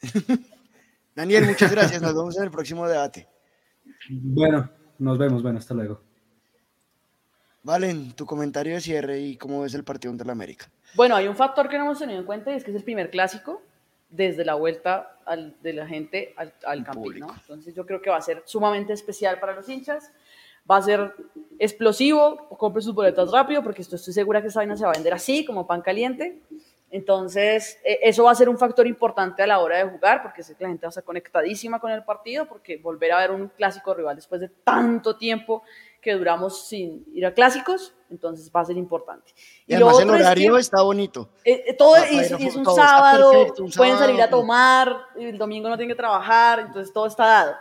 [1.14, 2.02] Daniel, muchas gracias.
[2.02, 3.28] Nos vemos en el próximo debate.
[4.10, 5.40] Bueno, nos vemos.
[5.40, 6.00] Bueno, hasta luego.
[7.62, 10.68] Valen, tu comentario de cierre y cómo ves el partido contra la América.
[10.94, 12.82] Bueno, hay un factor que no hemos tenido en cuenta y es que es el
[12.82, 13.62] primer clásico
[14.10, 17.34] desde la vuelta al, de la gente al, al campín, ¿no?
[17.34, 20.10] Entonces yo creo que va a ser sumamente especial para los hinchas,
[20.70, 21.14] va a ser
[21.58, 24.94] explosivo, compre sus boletas rápido porque esto estoy segura que esa vaina se va a
[24.94, 26.42] vender así, como pan caliente.
[26.90, 30.54] Entonces, eso va a ser un factor importante a la hora de jugar, porque sé
[30.54, 33.48] que la gente va a estar conectadísima con el partido, porque volver a ver un
[33.48, 35.62] clásico rival después de tanto tiempo
[36.02, 39.32] que duramos sin ir a clásicos, entonces va a ser importante.
[39.66, 41.30] Y, y además el horario es que, está bonito.
[41.44, 44.08] Eh, todo es, es, un, todo sábado, perfecto, un pueden sábado.
[44.08, 47.54] salir a tomar, el domingo no tienen que trabajar, entonces todo está dado.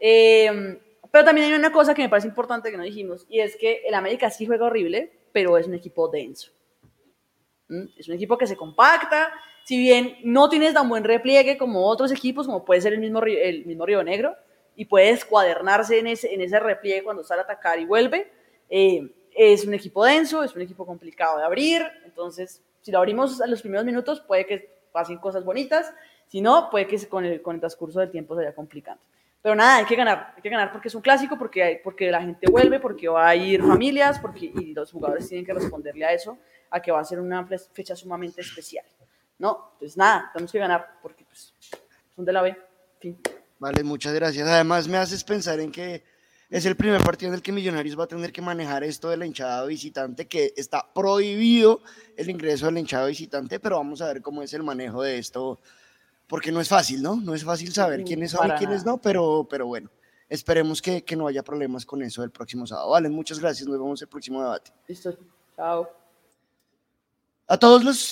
[0.00, 0.80] Eh,
[1.12, 3.82] pero también hay una cosa que me parece importante que no dijimos, y es que
[3.86, 6.50] el América sí juega horrible, pero es un equipo denso.
[7.68, 7.84] ¿Mm?
[7.98, 9.30] Es un equipo que se compacta,
[9.64, 13.22] si bien no tienes tan buen repliegue como otros equipos, como puede ser el mismo,
[13.22, 14.34] el mismo Río Negro,
[14.76, 18.30] y puede escuadernarse en ese, en ese repliegue cuando sale a atacar y vuelve.
[18.70, 23.40] Eh, es un equipo denso, es un equipo complicado de abrir, entonces si lo abrimos
[23.40, 25.92] a los primeros minutos puede que pasen cosas bonitas,
[26.26, 29.02] si no, puede que con el, con el transcurso del tiempo se vaya complicando.
[29.42, 32.10] Pero nada, hay que ganar, hay que ganar porque es un clásico, porque, hay, porque
[32.10, 36.04] la gente vuelve, porque va a ir familias, porque y los jugadores tienen que responderle
[36.04, 36.38] a eso,
[36.70, 38.84] a que va a ser una fecha sumamente especial.
[39.38, 39.70] ¿No?
[39.72, 41.52] Entonces nada, tenemos que ganar porque pues,
[42.14, 42.56] son de la B.
[43.00, 43.18] Fin.
[43.62, 44.48] Vale, muchas gracias.
[44.48, 46.02] Además, me haces pensar en que
[46.50, 49.16] es el primer partido en el que Millonarios va a tener que manejar esto de
[49.16, 51.80] la hinchada visitante, que está prohibido
[52.16, 55.16] el ingreso de la hinchada visitante, pero vamos a ver cómo es el manejo de
[55.16, 55.60] esto,
[56.26, 57.14] porque no es fácil, ¿no?
[57.14, 59.92] No es fácil saber quiénes son y quiénes no, pero, pero bueno,
[60.28, 62.90] esperemos que, que no haya problemas con eso el próximo sábado.
[62.90, 63.68] Vale, muchas gracias.
[63.68, 64.72] Nos vemos el próximo debate.
[64.88, 65.16] Listo.
[65.54, 66.01] Chao.
[67.52, 67.58] A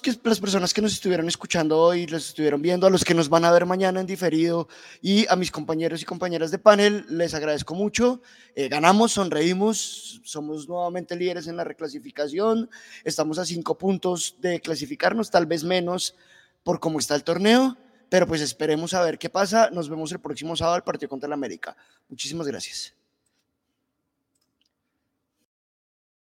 [0.02, 3.30] que, las personas que nos estuvieron escuchando hoy, los estuvieron viendo, a los que nos
[3.30, 4.68] van a ver mañana en diferido
[5.00, 8.20] y a mis compañeros y compañeras de panel, les agradezco mucho.
[8.54, 12.68] Eh, ganamos, sonreímos, somos nuevamente líderes en la reclasificación,
[13.02, 16.14] estamos a cinco puntos de clasificarnos, tal vez menos
[16.62, 17.78] por cómo está el torneo,
[18.10, 19.70] pero pues esperemos a ver qué pasa.
[19.70, 21.74] Nos vemos el próximo sábado al partido contra el América.
[22.10, 22.99] Muchísimas gracias.